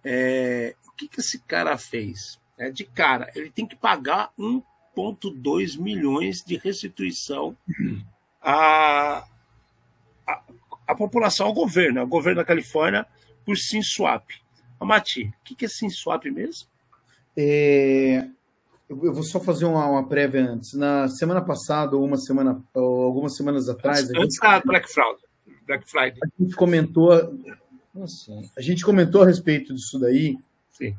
[0.04, 2.40] É, o que, que esse cara fez?
[2.58, 7.58] É, de cara, ele tem que pagar 1,2 milhões de restituição
[8.42, 9.28] a,
[10.26, 10.42] a,
[10.88, 13.06] a população, ao governo, ao governo da Califórnia,
[13.46, 14.24] por SimSwap.
[14.80, 16.68] Amati, o que é SimSwap mesmo?
[17.36, 18.28] É,
[18.90, 20.74] eu vou só fazer uma, uma, prévia antes.
[20.74, 24.10] Na semana passada, ou uma semana, ou algumas semanas atrás.
[24.10, 25.28] Antes, antes da Black Friday.
[25.66, 26.20] Black Friday.
[26.24, 27.12] A gente comentou.
[27.94, 30.38] Nossa, a gente comentou a respeito disso daí.
[30.72, 30.96] Sim.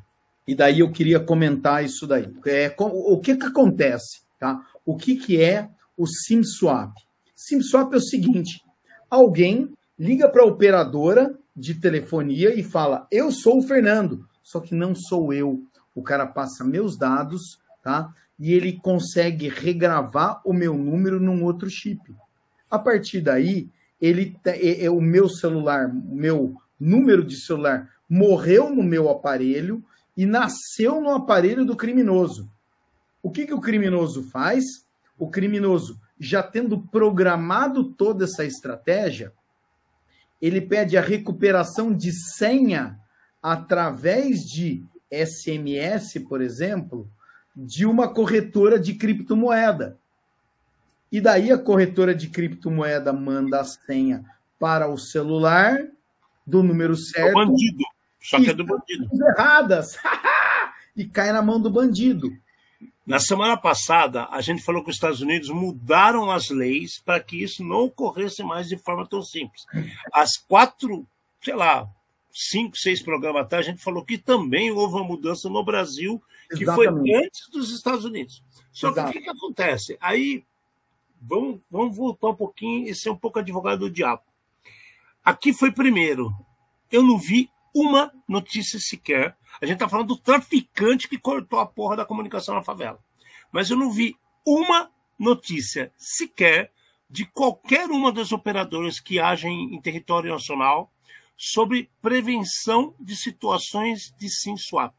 [0.46, 2.28] E daí eu queria comentar isso daí.
[2.46, 4.22] É, o que que acontece?
[4.38, 4.60] Tá?
[4.84, 6.92] O que, que é o SimSwap?
[7.34, 8.62] SimSwap é o seguinte:
[9.10, 14.74] alguém liga para a operadora de telefonia e fala: Eu sou o Fernando, só que
[14.74, 15.62] não sou eu.
[15.94, 18.12] O cara passa meus dados, tá?
[18.38, 22.14] E ele consegue regravar o meu número num outro chip.
[22.70, 23.68] A partir daí,
[24.00, 29.84] ele é, o meu celular, meu número de celular morreu no meu aparelho
[30.16, 32.48] e nasceu no aparelho do criminoso.
[33.22, 34.64] O que, que o criminoso faz?
[35.18, 39.32] O criminoso, já tendo programado toda essa estratégia,
[40.40, 42.98] ele pede a recuperação de senha
[43.42, 47.10] através de SMS, por exemplo,
[47.56, 49.98] de uma corretora de criptomoeda.
[51.10, 54.24] E daí a corretora de criptomoeda manda a senha
[54.58, 55.78] para o celular
[56.46, 57.28] do número certo.
[57.28, 57.84] É o bandido.
[58.20, 59.08] Só que é do bandido.
[59.12, 59.96] Erradas.
[60.94, 62.30] e cai na mão do bandido.
[63.08, 67.42] Na semana passada, a gente falou que os Estados Unidos mudaram as leis para que
[67.42, 69.64] isso não ocorresse mais de forma tão simples.
[70.12, 71.06] As quatro,
[71.40, 71.88] sei lá,
[72.30, 76.64] cinco, seis programas atrás, a gente falou que também houve uma mudança no Brasil, que
[76.64, 77.10] Exatamente.
[77.10, 78.44] foi antes dos Estados Unidos.
[78.70, 79.10] Só Exato.
[79.10, 79.96] que o que, que acontece?
[80.02, 80.44] Aí,
[81.18, 84.22] vamos, vamos voltar um pouquinho e ser um pouco advogado do diabo.
[85.24, 86.30] Aqui foi primeiro.
[86.92, 89.34] Eu não vi uma notícia sequer.
[89.60, 92.98] A gente está falando do traficante que cortou a porra da comunicação na favela.
[93.50, 96.72] Mas eu não vi uma notícia sequer
[97.10, 100.92] de qualquer uma das operadoras que agem em território nacional
[101.36, 104.94] sobre prevenção de situações de SIM swap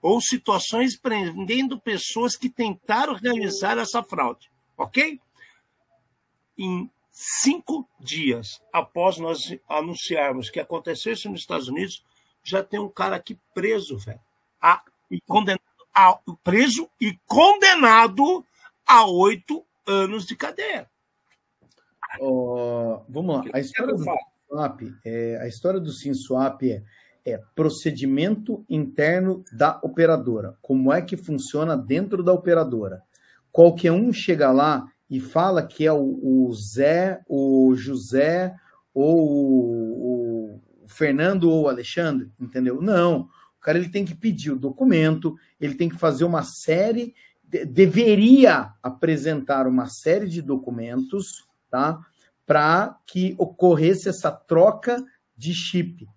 [0.00, 5.20] ou situações prendendo pessoas que tentaram realizar essa fraude, ok?
[6.56, 12.04] Em cinco dias após nós anunciarmos que aconteceu isso nos Estados Unidos,
[12.46, 14.20] já tem um cara aqui preso, velho.
[14.62, 14.80] A,
[15.10, 15.60] e condenado,
[15.92, 18.44] a, preso e condenado
[18.86, 20.88] a oito anos de cadeia.
[22.20, 23.44] Uh, vamos lá.
[23.52, 26.84] A história do SimSwap, é, a história do SimSwap é,
[27.24, 30.56] é procedimento interno da operadora.
[30.62, 33.02] Como é que funciona dentro da operadora?
[33.50, 38.54] Qualquer um chega lá e fala que é o, o Zé, o José
[38.94, 40.15] ou o,
[40.86, 42.80] o, Fernando ou o Alexandre, entendeu?
[42.80, 43.28] Não.
[43.58, 47.64] O cara ele tem que pedir o documento, ele tem que fazer uma série, de,
[47.64, 51.98] deveria apresentar uma série de documentos, tá?
[52.46, 55.04] Para que ocorresse essa troca
[55.36, 56.08] de chip.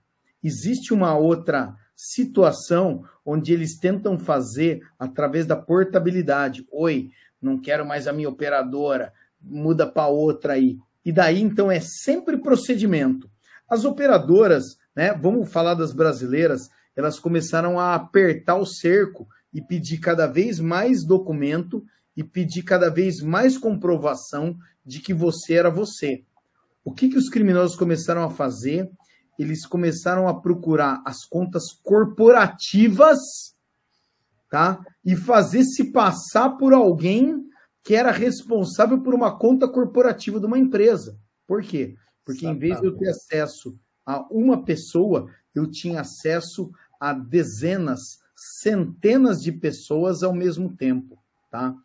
[0.44, 6.66] Existe uma outra situação onde eles tentam fazer através da portabilidade.
[6.72, 7.10] Oi,
[7.42, 9.12] não quero mais a minha operadora,
[9.42, 10.78] muda para outra aí.
[11.04, 13.29] E daí, então, é sempre procedimento.
[13.70, 20.00] As operadoras, né, vamos falar das brasileiras, elas começaram a apertar o cerco e pedir
[20.00, 21.84] cada vez mais documento
[22.16, 26.24] e pedir cada vez mais comprovação de que você era você.
[26.84, 28.90] O que, que os criminosos começaram a fazer?
[29.38, 33.20] Eles começaram a procurar as contas corporativas
[34.50, 34.84] tá?
[35.06, 37.46] E fazer se passar por alguém
[37.84, 41.18] que era responsável por uma conta corporativa de uma empresa.
[41.48, 41.96] Por quê?
[42.32, 48.20] Porque em vez de eu ter acesso a uma pessoa, eu tinha acesso a dezenas,
[48.36, 51.18] centenas de pessoas ao mesmo tempo,
[51.50, 51.76] tá?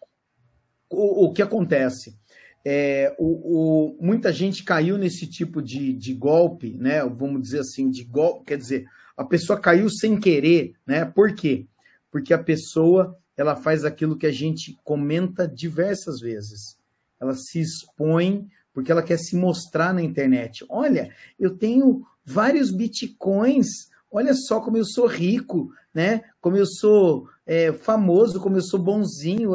[0.91, 2.17] O, o que acontece?
[2.65, 7.05] É, o, o, muita gente caiu nesse tipo de, de golpe, né?
[7.05, 8.87] Vamos dizer assim, de golpe, quer dizer,
[9.17, 11.05] a pessoa caiu sem querer, né?
[11.05, 11.67] Por quê?
[12.15, 16.79] porque a pessoa ela faz aquilo que a gente comenta diversas vezes.
[17.21, 20.67] Ela se expõe porque ela quer se mostrar na internet.
[20.69, 23.69] Olha, eu tenho vários bitcoins.
[24.11, 26.23] Olha só como eu sou rico, né?
[26.41, 29.53] Como eu sou é, famoso, como eu sou bonzinho,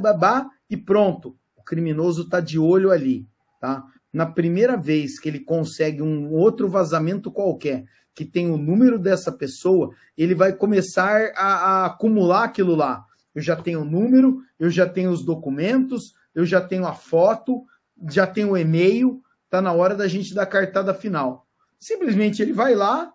[0.00, 1.36] babá, e pronto.
[1.56, 3.26] O criminoso está de olho ali,
[3.60, 3.84] tá?
[4.12, 7.84] Na primeira vez que ele consegue um outro vazamento qualquer
[8.14, 13.04] que tem o número dessa pessoa, ele vai começar a, a acumular aquilo lá.
[13.32, 17.64] Eu já tenho o número, eu já tenho os documentos, eu já tenho a foto,
[18.10, 21.46] já tenho o e-mail, tá na hora da gente dar a cartada final.
[21.78, 23.12] Simplesmente ele vai lá,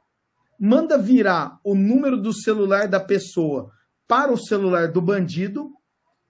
[0.60, 3.72] manda virar o número do celular da pessoa
[4.08, 5.72] para o celular do bandido,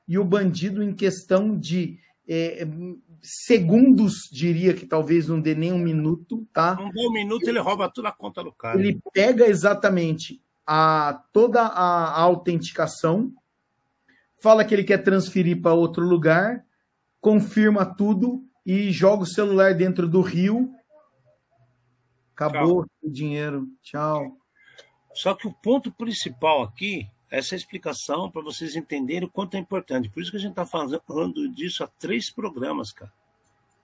[0.08, 1.97] e o bandido, em questão de
[2.28, 2.68] é,
[3.22, 6.76] segundos, diria que talvez não dê nem um minuto, tá?
[6.76, 8.80] Não dê um minuto, ele rouba toda a conta do cara.
[8.80, 13.34] Ele pega exatamente a, toda a, a autenticação,
[14.41, 16.66] fala que ele quer transferir para outro lugar,
[17.24, 20.69] confirma tudo e joga o celular dentro do rio.
[22.36, 22.89] Acabou Tchau.
[23.01, 23.67] o dinheiro.
[23.82, 24.38] Tchau.
[25.13, 29.59] Só que o ponto principal aqui é essa explicação para vocês entenderem o quanto é
[29.59, 30.09] importante.
[30.09, 33.11] Por isso que a gente está falando disso há três programas, cara.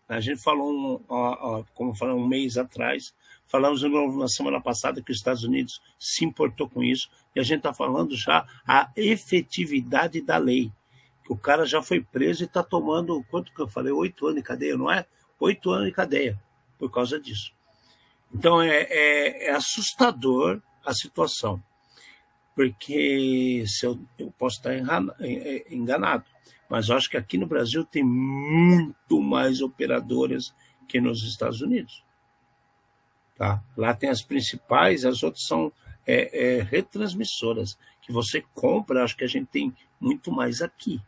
[0.10, 3.14] A gente falou, um, ó, ó, como falou um mês atrás,
[3.48, 3.84] falamos
[4.18, 7.74] na semana passada que os Estados Unidos se importou com isso, e a gente está
[7.74, 10.74] falando já a efetividade da lei.
[11.30, 13.94] O cara já foi preso e está tomando, quanto que eu falei?
[13.94, 15.06] Oito anos de cadeia, não é?
[15.40, 16.38] Oito anos de cadeia
[16.78, 17.54] por causa disso.
[18.34, 21.64] Então é, é, é assustador a situação,
[22.56, 24.76] porque se eu, eu posso estar
[25.70, 26.26] enganado,
[26.68, 30.54] mas acho que aqui no Brasil tem muito mais operadoras
[30.88, 32.04] que nos Estados Unidos.
[33.36, 33.64] Tá?
[33.78, 35.72] Lá tem as principais, as outras são
[36.06, 39.04] é, é, retransmissoras que você compra.
[39.04, 41.02] Acho que a gente tem muito mais aqui.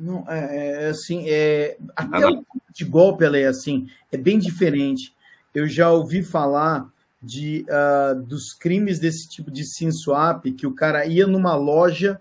[0.00, 5.12] Não, é, é assim, é, até o de golpe, ela é assim, é bem diferente.
[5.52, 6.88] Eu já ouvi falar
[7.20, 12.20] de, uh, dos crimes desse tipo de SIM swap, que o cara ia numa loja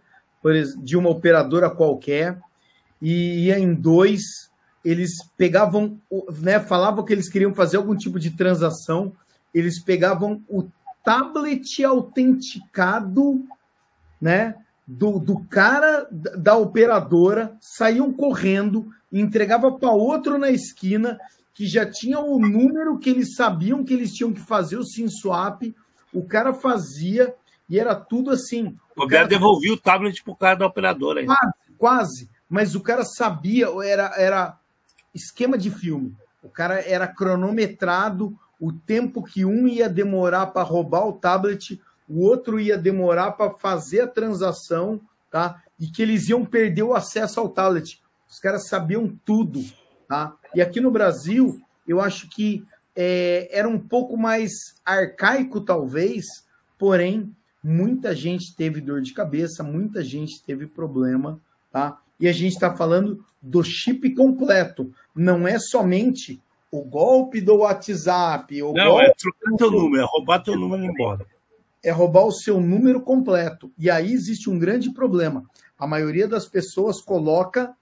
[0.81, 2.39] de uma operadora qualquer,
[3.01, 4.49] e ia em dois,
[4.83, 5.99] eles pegavam,
[6.39, 9.13] né, falavam que eles queriam fazer algum tipo de transação,
[9.53, 10.63] eles pegavam o
[11.03, 13.43] tablet autenticado,
[14.21, 14.55] né,
[14.87, 21.19] do, do cara da operadora, saíam correndo, entregava para outro na esquina
[21.53, 25.09] que já tinha o número que eles sabiam que eles tinham que fazer o SIM
[25.09, 25.63] swap,
[26.13, 27.33] o cara fazia
[27.67, 28.77] e era tudo assim.
[28.95, 31.19] O, o cara devolvia o tablet pro cara da operadora.
[31.19, 31.35] Ainda.
[31.35, 34.57] Quase, quase mas o cara sabia, era, era
[35.13, 36.15] esquema de filme.
[36.41, 42.21] O cara era cronometrado, o tempo que um ia demorar para roubar o tablet, o
[42.21, 45.61] outro ia demorar para fazer a transação, tá?
[45.79, 48.01] E que eles iam perder o acesso ao tablet.
[48.29, 49.63] Os caras sabiam tudo,
[50.07, 50.35] tá?
[50.53, 54.51] E aqui no Brasil, eu acho que é, era um pouco mais
[54.85, 56.25] arcaico, talvez,
[56.77, 61.39] porém, muita gente teve dor de cabeça, muita gente teve problema,
[61.71, 61.99] tá?
[62.19, 64.91] e a gente está falando do chip completo.
[65.15, 66.41] Não é somente
[66.71, 68.61] o golpe do WhatsApp.
[68.63, 71.25] O não, é trocar teu número, é roubar teu número e ir embora.
[71.83, 73.71] É roubar o seu número completo.
[73.77, 75.45] E aí existe um grande problema.
[75.77, 77.75] A maioria das pessoas coloca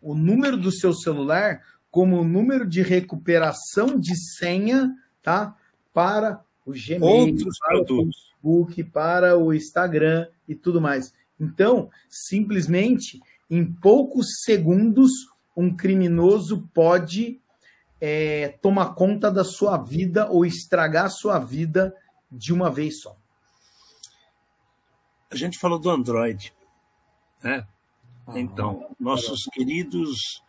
[0.00, 4.92] o número do seu celular como o número de recuperação de senha,
[5.22, 5.56] tá?
[5.92, 8.16] Para o Gmail, Outros para produtos.
[8.42, 11.12] o Facebook, para o Instagram e tudo mais.
[11.38, 15.10] Então, simplesmente em poucos segundos,
[15.56, 17.40] um criminoso pode
[18.00, 21.94] é, tomar conta da sua vida ou estragar a sua vida
[22.34, 23.16] de uma vez só.
[25.30, 26.54] A gente falou do Android,
[27.42, 27.66] né?
[28.26, 30.42] Ah, então, nossos queridos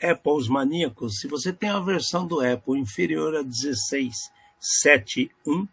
[0.00, 5.68] Apples maníacos, se você tem a versão do Apple inferior a 16.7.1, vou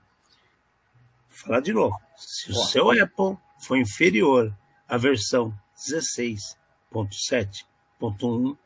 [1.29, 1.95] falar de novo.
[2.17, 4.51] Se o seu Apple for inferior
[4.87, 8.57] à versão 16.7.1.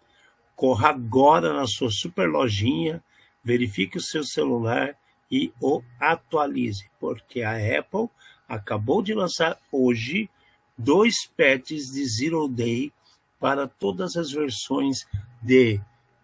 [0.56, 3.04] Corra agora na sua super lojinha,
[3.44, 4.96] verifique o seu celular
[5.32, 8.10] e o atualize, porque a Apple
[8.48, 10.30] acabou de lançar hoje
[10.78, 12.92] dois patches de Zero Day
[13.40, 15.08] para todas as versões
[15.42, 15.82] de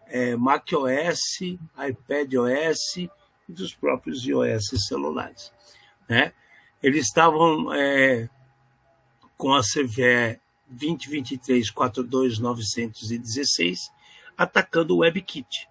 [0.08, 3.10] é, macOS, iPadOS e
[3.48, 5.52] dos próprios iOS celulares.
[6.10, 6.34] Né?
[6.82, 8.28] Eles estavam é,
[9.38, 13.92] com a CVE 2023 42916
[14.38, 15.70] atacando o WebKit,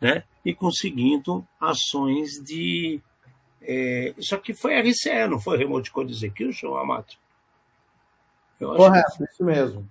[0.00, 0.24] né?
[0.44, 3.00] E conseguindo ações de
[3.60, 7.16] é, isso aqui foi RCE, não foi Remote Code Execution, Amato?
[8.58, 9.24] Correto, que...
[9.24, 9.88] isso mesmo.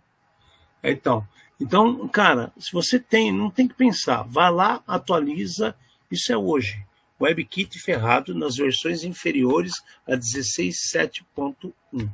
[0.84, 1.26] Então,
[1.60, 5.76] então, cara, se você tem, não tem que pensar, vá lá, atualiza,
[6.10, 6.84] isso é hoje.
[7.20, 9.74] WebKit ferrado nas versões inferiores
[10.08, 12.10] a 16.7.1.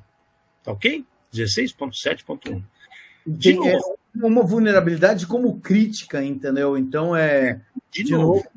[0.64, 1.06] Tá ok?
[1.34, 2.62] 16.7.1.
[3.42, 3.80] Tem é
[4.16, 6.78] uma vulnerabilidade como crítica, entendeu?
[6.78, 7.62] Então é.
[7.92, 8.36] De, de novo.
[8.36, 8.48] novo.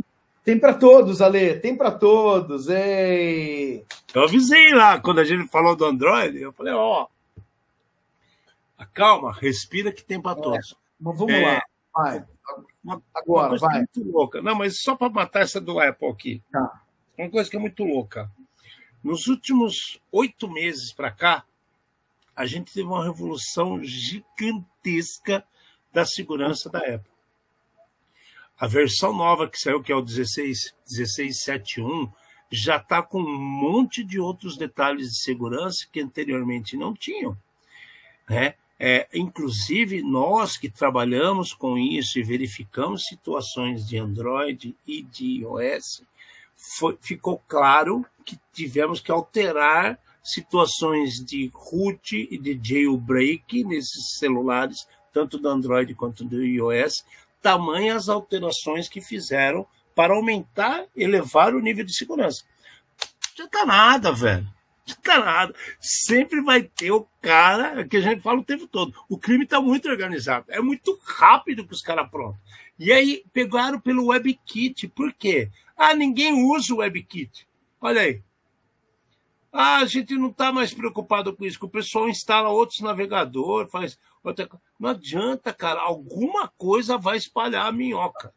[0.44, 2.68] Tem para todos, Ale, tem para todos.
[2.68, 3.84] Ei.
[4.14, 7.06] Eu avisei lá, quando a gente falou do Android, eu falei, ó.
[8.94, 10.76] Calma, respira que tem para é, todos.
[10.98, 11.62] Mas vamos é, lá,
[11.94, 12.24] vai.
[12.82, 13.76] Uma, Agora, uma vai.
[13.76, 14.40] muito louca.
[14.40, 16.42] Não, mas só para matar essa do Apple aqui.
[16.50, 16.82] Tá.
[17.16, 18.30] Uma coisa que é muito louca.
[19.04, 21.44] Nos últimos oito meses para cá,
[22.34, 25.44] a gente teve uma revolução gigantesca
[25.92, 27.10] da segurança da Apple.
[28.60, 32.12] A versão nova que saiu, que é o 16, 1671,
[32.52, 37.34] já está com um monte de outros detalhes de segurança que anteriormente não tinham.
[38.28, 38.54] Né?
[38.78, 46.02] É, inclusive, nós que trabalhamos com isso e verificamos situações de Android e de iOS,
[46.54, 54.86] foi, ficou claro que tivemos que alterar situações de root e de jailbreak nesses celulares,
[55.14, 57.04] tanto do Android quanto do iOS,
[57.42, 62.44] tamanhas alterações que fizeram para aumentar, elevar o nível de segurança.
[63.38, 64.46] Não tá nada, velho.
[64.88, 65.54] Não tá nada.
[65.80, 68.94] Sempre vai ter o cara que a gente fala o tempo todo.
[69.08, 70.46] O crime está muito organizado.
[70.48, 72.38] É muito rápido que os caras pronto.
[72.78, 74.88] E aí pegaram pelo WebKit.
[74.88, 75.50] Por quê?
[75.76, 77.46] Ah, ninguém usa o WebKit.
[77.80, 78.22] Olha aí.
[79.52, 83.70] Ah, a gente não está mais preocupado com isso, que o pessoal instala outros navegadores,
[83.70, 84.48] faz outra
[84.78, 85.80] Não adianta, cara.
[85.80, 88.32] Alguma coisa vai espalhar a minhoca.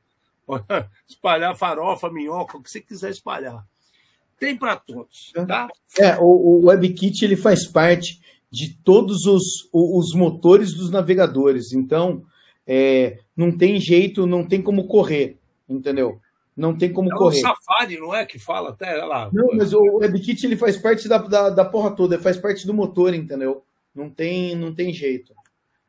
[1.07, 3.65] espalhar farofa, minhoca, o que você quiser espalhar.
[4.39, 5.69] Tem para todos, tá?
[5.97, 8.19] É, o, o WebKit ele faz parte
[8.51, 11.73] de todos os, os motores dos navegadores.
[11.73, 12.25] Então,
[12.67, 15.37] é, não tem jeito, não tem como correr,
[15.67, 16.19] entendeu?
[16.55, 17.39] Não tem como é correr.
[17.39, 19.29] O Safari, não é que fala até lá.
[19.33, 22.73] Não, mas o WebKit ele faz parte da, da, da porra toda, faz parte do
[22.73, 23.63] motor, entendeu?
[23.93, 25.33] Não tem, não tem jeito.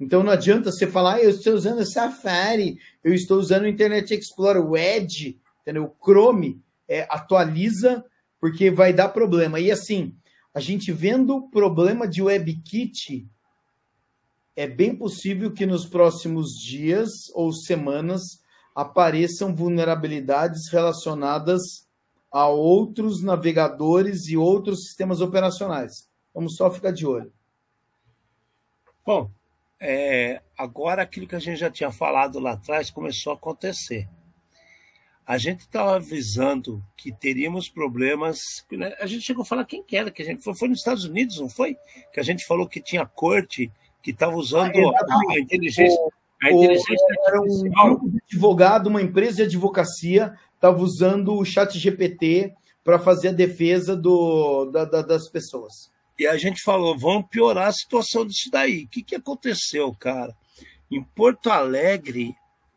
[0.01, 3.69] Então não adianta você falar, ah, eu estou usando o Safari, eu estou usando o
[3.69, 5.85] Internet Explorer, o Edge, entendeu?
[5.85, 8.05] O Chrome é, atualiza
[8.41, 9.61] porque vai dar problema.
[9.61, 10.15] E assim,
[10.53, 13.27] a gente vendo problema de WebKit,
[14.57, 18.44] é bem possível que nos próximos dias ou semanas
[18.75, 21.87] apareçam vulnerabilidades relacionadas
[22.31, 26.11] a outros navegadores e outros sistemas operacionais.
[26.35, 27.33] Vamos só ficar de olho.
[29.07, 29.31] Bom,
[29.79, 34.09] é, agora aquilo que a gente já tinha falado lá atrás começou a acontecer.
[35.27, 38.41] A gente estava avisando que teríamos problemas.
[38.71, 38.95] Né?
[38.99, 41.05] A gente chegou a falar quem que era, que a gente foi, foi nos Estados
[41.05, 41.77] Unidos, não foi?
[42.13, 43.71] Que a gente falou que tinha corte
[44.03, 45.99] que estava usando ah, a inteligência.
[46.45, 51.79] A inteligência era um grupo de advogado, uma empresa de advocacia, estava usando o chat
[51.79, 52.53] GPT
[52.85, 55.91] para fazer a defesa do, da, da, das pessoas.
[56.19, 58.85] E a gente falou, vamos piorar a situação disso daí.
[58.85, 60.37] O que, que aconteceu, cara?
[60.91, 62.37] Em Porto Alegre,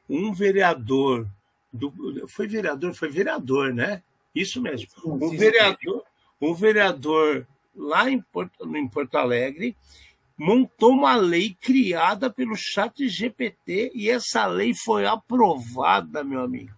[0.09, 1.28] um vereador,
[1.72, 1.93] do,
[2.30, 4.01] foi vereador, foi vereador, né?
[4.34, 4.88] Isso mesmo.
[5.03, 6.03] Um vereador,
[6.41, 7.45] um vereador
[7.76, 9.76] lá em Porto, em Porto Alegre
[10.38, 16.76] montou uma lei criada pelo chat GPT e essa lei foi aprovada, meu amigo.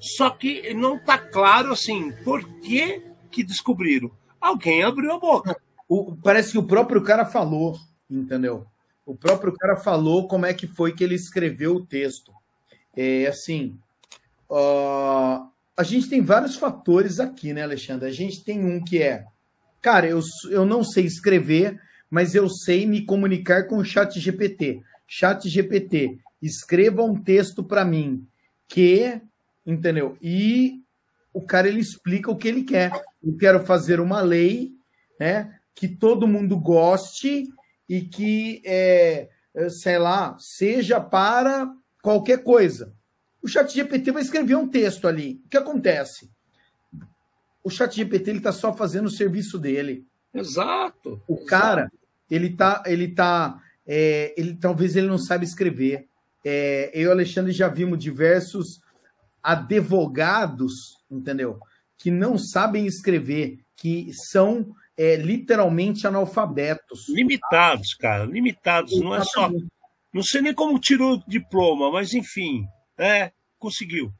[0.00, 4.10] Só que não está claro assim, por que, que descobriram?
[4.40, 5.56] Alguém abriu a boca.
[5.88, 7.78] O, parece que o próprio cara falou,
[8.10, 8.66] entendeu?
[9.06, 12.32] O próprio cara falou como é que foi que ele escreveu o texto.
[12.96, 13.78] É assim,
[14.50, 18.08] uh, a gente tem vários fatores aqui, né, Alexandre?
[18.08, 19.24] A gente tem um que é,
[19.80, 20.20] cara, eu,
[20.50, 21.80] eu não sei escrever,
[22.10, 24.82] mas eu sei me comunicar com o chat GPT.
[25.06, 28.26] Chat GPT, escreva um texto para mim
[28.66, 29.20] que,
[29.66, 30.16] entendeu?
[30.20, 30.82] E
[31.32, 32.90] o cara ele explica o que ele quer.
[33.22, 34.72] Eu quero fazer uma lei,
[35.18, 35.58] né?
[35.78, 37.48] que todo mundo goste
[37.88, 42.92] e que, é, é, sei lá, seja para qualquer coisa.
[43.40, 45.40] O chat GPT vai escrever um texto ali.
[45.46, 46.28] O que acontece?
[47.62, 50.04] O chat GPT ele está só fazendo o serviço dele.
[50.34, 51.22] Exato.
[51.28, 51.92] O cara,
[52.30, 56.08] ele tá, ele tá, é, ele talvez ele não saiba escrever.
[56.44, 58.80] É, eu e o Alexandre já vimos diversos
[59.42, 60.72] advogados,
[61.10, 61.58] entendeu?
[61.96, 67.08] Que não sabem escrever, que são é, literalmente analfabetos.
[67.08, 68.98] Limitados, cara, limitados.
[69.00, 69.50] Não é só.
[70.12, 72.66] Não sei nem como tirou o diploma, mas enfim,
[72.96, 74.12] é, conseguiu.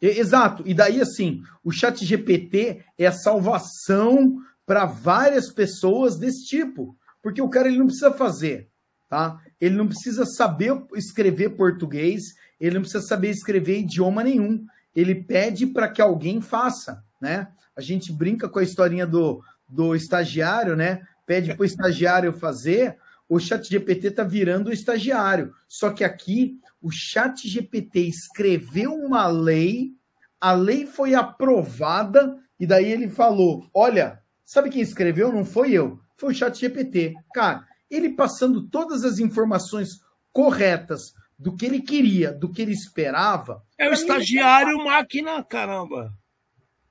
[0.00, 0.64] Exato.
[0.66, 4.36] E daí, assim, o chat GPT é a salvação
[4.66, 6.96] para várias pessoas desse tipo.
[7.22, 8.68] Porque o cara ele não precisa fazer,
[9.08, 9.40] tá?
[9.60, 14.66] Ele não precisa saber escrever português, ele não precisa saber escrever idioma nenhum.
[14.94, 17.48] Ele pede para que alguém faça, né?
[17.74, 19.42] A gente brinca com a historinha do
[19.72, 21.02] do estagiário, né?
[21.26, 25.54] Pede para o estagiário fazer, o chat GPT está virando o estagiário.
[25.66, 29.92] Só que aqui o chat GPT escreveu uma lei,
[30.38, 35.32] a lei foi aprovada, e daí ele falou: olha, sabe quem escreveu?
[35.32, 37.14] Não foi eu, foi o chat GPT.
[37.34, 40.00] Cara, ele passando todas as informações
[40.32, 43.60] corretas do que ele queria, do que ele esperava.
[43.76, 44.84] É o estagiário ele...
[44.84, 46.14] máquina, caramba.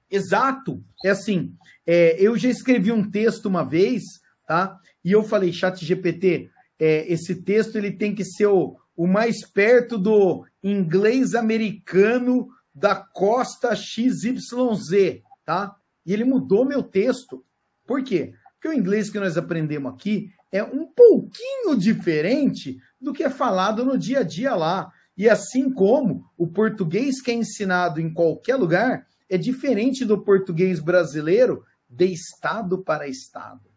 [0.09, 0.83] Exato.
[1.05, 1.55] É assim,
[1.87, 4.03] é, eu já escrevi um texto uma vez,
[4.45, 4.77] tá?
[5.03, 9.47] E eu falei, chat GPT, é, esse texto ele tem que ser o, o mais
[9.47, 15.73] perto do inglês americano da costa XYZ, tá?
[16.05, 17.41] E ele mudou meu texto.
[17.87, 18.33] Por quê?
[18.61, 23.83] Porque o inglês que nós aprendemos aqui é um pouquinho diferente do que é falado
[23.83, 24.91] no dia a dia lá.
[25.17, 30.79] E assim como o português que é ensinado em qualquer lugar é diferente do português
[30.79, 33.67] brasileiro de estado para estado.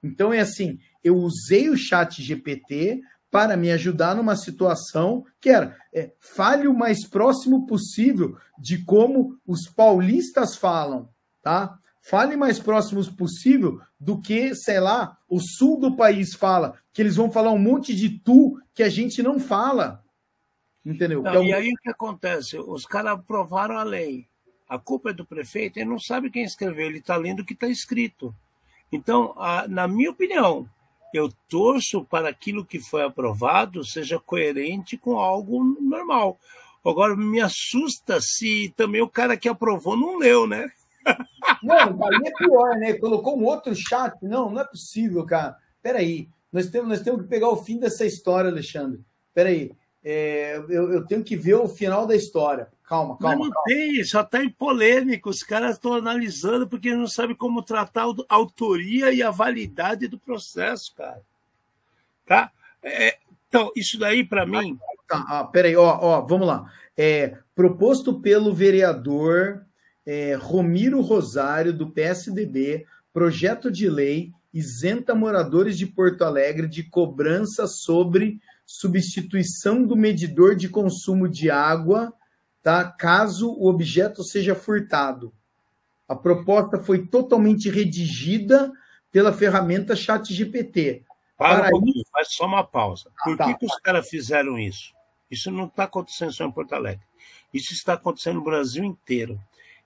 [0.00, 5.76] Então é assim, eu usei o chat GPT para me ajudar numa situação que era
[5.92, 11.08] é, fale o mais próximo possível de como os paulistas falam,
[11.42, 11.76] tá?
[12.08, 17.16] Fale mais próximos possível do que, sei lá, o sul do país fala, que eles
[17.16, 20.04] vão falar um monte de tu que a gente não fala.
[20.84, 21.20] Entendeu?
[21.20, 22.56] Não, é E aí o que acontece?
[22.58, 24.24] Os caras aprovaram a lei.
[24.68, 27.54] A culpa é do prefeito, ele não sabe quem escreveu, ele está lendo o que
[27.54, 28.32] está escrito.
[28.92, 30.68] Então, a, na minha opinião,
[31.12, 36.38] eu torço para aquilo que foi aprovado seja coerente com algo normal.
[36.84, 40.70] Agora, me assusta se também o cara que aprovou não leu, né?
[41.62, 42.94] Não, aí é pior, né?
[42.94, 44.14] Colocou um outro chat.
[44.22, 45.56] Não, não é possível, cara.
[45.82, 46.28] Peraí.
[46.52, 49.00] Nós temos, nós temos que pegar o fim dessa história, Alexandre.
[49.34, 49.72] Peraí.
[50.02, 52.68] É, eu, eu tenho que ver o final da história.
[52.84, 53.36] Calma, calma.
[53.36, 53.64] Mas não calma.
[53.66, 55.28] tem, só está em polêmica.
[55.28, 60.18] Os caras estão analisando porque não sabem como tratar a autoria e a validade do
[60.18, 61.20] processo, cara.
[62.24, 62.52] Tá?
[62.82, 63.16] É,
[63.48, 64.78] então, isso daí, para mim.
[65.08, 66.70] Tá, ah, peraí, ó, ó, vamos lá.
[66.96, 69.65] É, proposto pelo vereador
[70.06, 77.66] é, Romiro Rosário, do PSDB, projeto de lei isenta moradores de Porto Alegre de cobrança
[77.66, 82.14] sobre substituição do medidor de consumo de água
[82.66, 82.84] tá?
[82.84, 85.32] caso o objeto seja furtado.
[86.08, 88.72] A proposta foi totalmente redigida
[89.12, 91.04] pela ferramenta ChatGPT.
[91.38, 92.04] Para, Para isso...
[92.10, 93.08] faz só uma pausa.
[93.20, 94.92] Ah, Por tá, que, que os caras fizeram isso?
[95.30, 97.04] Isso não está acontecendo só em Porto Alegre.
[97.54, 99.38] Isso está acontecendo no Brasil inteiro.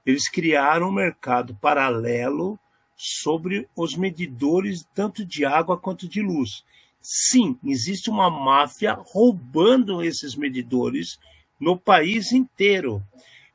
[0.05, 2.59] Eles criaram um mercado paralelo
[2.96, 6.64] sobre os medidores tanto de água quanto de luz.
[7.01, 11.18] Sim, existe uma máfia roubando esses medidores
[11.59, 13.03] no país inteiro.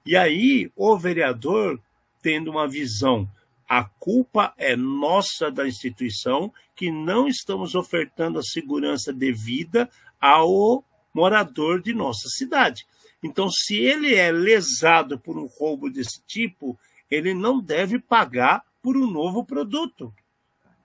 [0.06, 1.80] E aí, o vereador,
[2.22, 3.30] tendo uma visão,
[3.68, 9.90] a culpa é nossa da instituição, que não estamos ofertando a segurança devida
[10.20, 10.84] ao
[11.14, 12.86] morador de nossa cidade.
[13.26, 16.78] Então, se ele é lesado por um roubo desse tipo,
[17.10, 20.14] ele não deve pagar por um novo produto.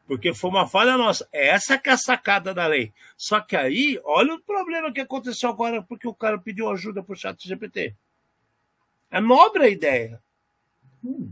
[0.07, 1.29] Porque foi uma falha nossa.
[1.31, 2.95] Essa que é a sacada da lei.
[3.15, 7.13] Só que aí, olha o problema que aconteceu agora porque o cara pediu ajuda para
[7.13, 7.95] o chat GPT.
[9.11, 10.19] É nobre a ideia.
[11.05, 11.31] Hum.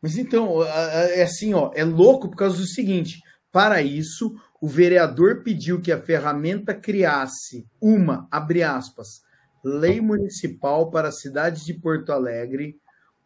[0.00, 3.20] Mas então, é assim, ó, é louco por causa do seguinte:
[3.52, 9.22] para isso, o vereador pediu que a ferramenta criasse uma, abre aspas,
[9.62, 12.76] lei municipal para a cidade de Porto Alegre,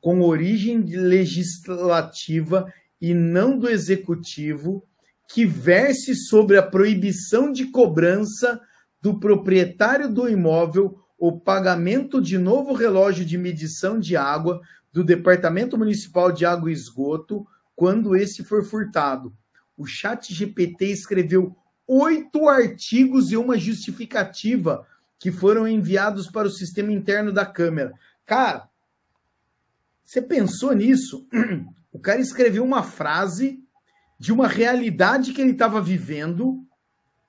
[0.01, 4.85] com origem legislativa e não do executivo
[5.29, 8.61] que verse sobre a proibição de cobrança
[9.01, 14.61] do proprietário do imóvel o pagamento de novo relógio de medição de água
[14.93, 19.33] do Departamento Municipal de Água e Esgoto quando esse for furtado.
[19.77, 21.57] O Chat GPT escreveu
[21.87, 24.87] oito artigos e uma justificativa
[25.19, 27.93] que foram enviados para o sistema interno da Câmara.
[28.25, 28.69] Cara,
[30.05, 31.27] você pensou nisso?
[31.93, 33.59] O cara escreveu uma frase
[34.19, 36.63] de uma realidade que ele estava vivendo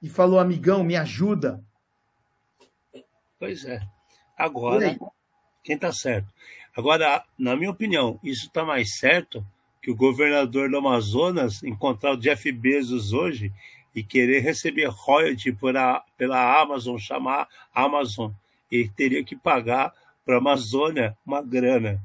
[0.01, 1.63] e falou: amigão, me ajuda.
[3.39, 3.79] Pois é.
[4.37, 4.97] Agora,
[5.63, 6.27] quem está certo?
[6.75, 9.45] Agora, na minha opinião, isso está mais certo
[9.81, 13.53] que o governador do Amazonas encontrar o Jeff Bezos hoje
[13.97, 18.31] e querer receber royalty a, pela Amazon, chamar Amazon.
[18.71, 19.93] Ele teria que pagar
[20.25, 22.01] para a Amazônia uma grana.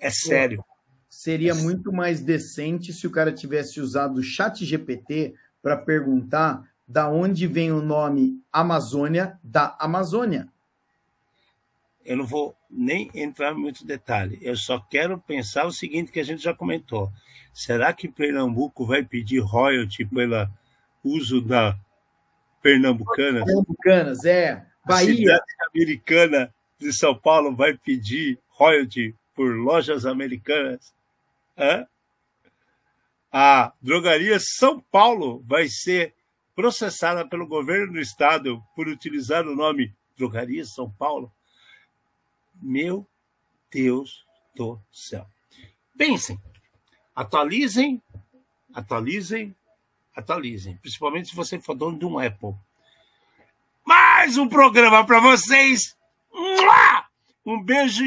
[0.00, 0.64] É sério
[1.16, 7.08] seria muito mais decente se o cara tivesse usado o chat GPT para perguntar da
[7.08, 10.46] onde vem o nome Amazônia da Amazônia.
[12.04, 14.38] Eu não vou nem entrar em muito detalhe.
[14.42, 17.10] Eu só quero pensar o seguinte que a gente já comentou.
[17.50, 20.46] Será que Pernambuco vai pedir royalty pelo
[21.06, 21.78] uso da
[22.62, 23.44] Pernambucanas?
[23.44, 24.66] Pernambucanas, é.
[24.84, 25.12] Bahia.
[25.12, 30.94] A cidade americana de São Paulo vai pedir royalty por lojas americanas?
[33.32, 36.14] A drogaria São Paulo vai ser
[36.54, 41.30] processada pelo governo do estado por utilizar o nome Drogaria São Paulo.
[42.54, 43.06] Meu
[43.70, 44.24] Deus
[44.54, 45.26] do céu.
[45.96, 46.40] Pensem,
[47.14, 48.02] atualizem,
[48.72, 49.54] atualizem,
[50.16, 50.78] atualizem.
[50.78, 52.54] Principalmente se você for dono de um Apple.
[53.84, 55.96] Mais um programa para vocês.
[57.44, 58.02] Um beijo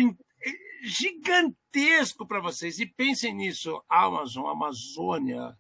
[0.84, 2.80] gigantesco para vocês.
[2.80, 5.56] E pensem nisso: Amazon, Amazônia,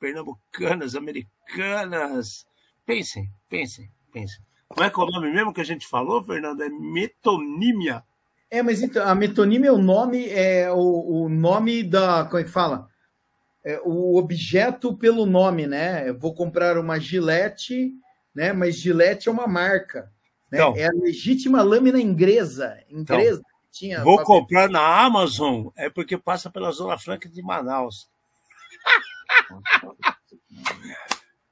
[0.00, 2.46] pernambucanas, americanas.
[2.86, 4.40] Pensem, pensem, pensem.
[4.68, 6.62] Como é que é o nome mesmo que a gente falou, Fernando?
[6.62, 8.02] É metonímia.
[8.50, 12.24] É, mas então, a metonímia é o nome, é o, o nome da.
[12.24, 12.88] Como é que fala?
[13.64, 16.08] É, o objeto pelo nome, né?
[16.08, 17.92] Eu vou comprar uma gilete,
[18.34, 18.52] né?
[18.52, 20.10] Mas gilete é uma marca.
[20.50, 20.58] Né?
[20.58, 22.78] Então, é a legítima lâmina inglesa.
[22.88, 28.08] inglesa então, tinha vou comprar na Amazon, é porque passa pela Zona Franca de Manaus.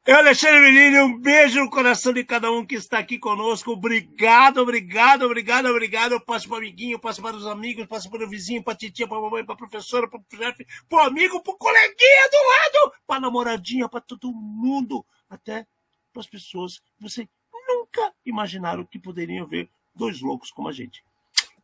[0.06, 3.72] Eu, Alexandre Menino, um beijo no coração de cada um que está aqui conosco.
[3.72, 6.12] Obrigado, obrigado, obrigado, obrigado.
[6.12, 8.76] Eu passo para o amiguinho, passo para os amigos, passo para o vizinho, para a
[8.76, 11.56] titia, para a mamãe, para a professora, para o chefe, para o amigo, para o
[11.56, 15.66] coleguinha do lado, para a namoradinha, para todo mundo, até
[16.12, 17.28] para as pessoas que você
[17.66, 21.02] nunca imaginaram que poderiam ver dois loucos como a gente.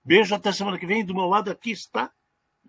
[0.04, 1.04] Beijo, até semana que vem.
[1.04, 2.10] Do meu lado aqui está.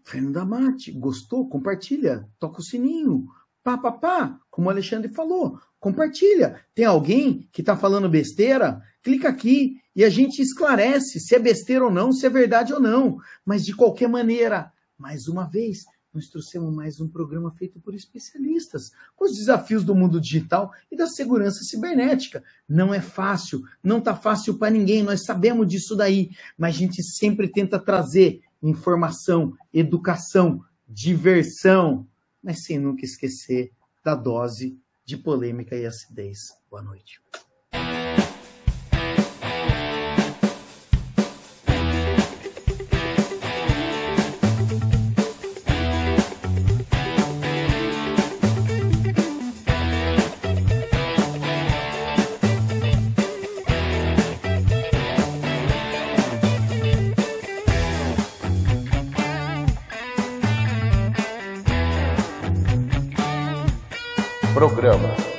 [0.05, 1.49] Fernanda Mate, gostou?
[1.49, 3.27] Compartilha, toca o sininho
[3.63, 6.59] Pá, pá, pá, como o Alexandre falou, compartilha.
[6.75, 8.81] Tem alguém que está falando besteira?
[9.01, 12.79] Clica aqui e a gente esclarece se é besteira ou não, se é verdade ou
[12.79, 13.17] não.
[13.45, 18.91] Mas de qualquer maneira, mais uma vez, nós trouxemos mais um programa feito por especialistas,
[19.15, 22.43] com os desafios do mundo digital e da segurança cibernética.
[22.69, 27.01] Não é fácil, não está fácil para ninguém, nós sabemos disso daí, mas a gente
[27.01, 32.07] sempre tenta trazer informação, educação, diversão,
[32.43, 33.71] mas sem nunca esquecer
[34.03, 36.53] da dose de polêmica e acidez.
[36.69, 37.21] Boa noite.
[64.83, 65.32] Programa Ed Zone.